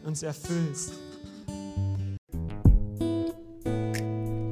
uns 0.06 0.24
erfüllst. 0.24 0.94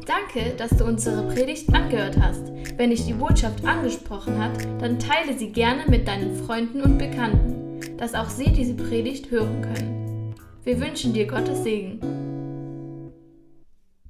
Danke, 0.05 0.55
dass 0.57 0.71
du 0.77 0.85
unsere 0.85 1.23
Predigt 1.33 1.73
angehört 1.73 2.17
hast. 2.19 2.51
Wenn 2.77 2.91
dich 2.91 3.05
die 3.05 3.13
Botschaft 3.13 3.65
angesprochen 3.65 4.37
hat, 4.37 4.63
dann 4.79 4.99
teile 4.99 5.37
sie 5.37 5.51
gerne 5.51 5.85
mit 5.89 6.07
deinen 6.07 6.35
Freunden 6.45 6.81
und 6.81 6.97
Bekannten, 6.97 7.97
dass 7.97 8.13
auch 8.13 8.29
sie 8.29 8.51
diese 8.51 8.75
Predigt 8.75 9.31
hören 9.31 9.61
können. 9.61 10.35
Wir 10.63 10.79
wünschen 10.79 11.13
dir 11.13 11.25
Gottes 11.25 11.63
Segen. 11.63 12.26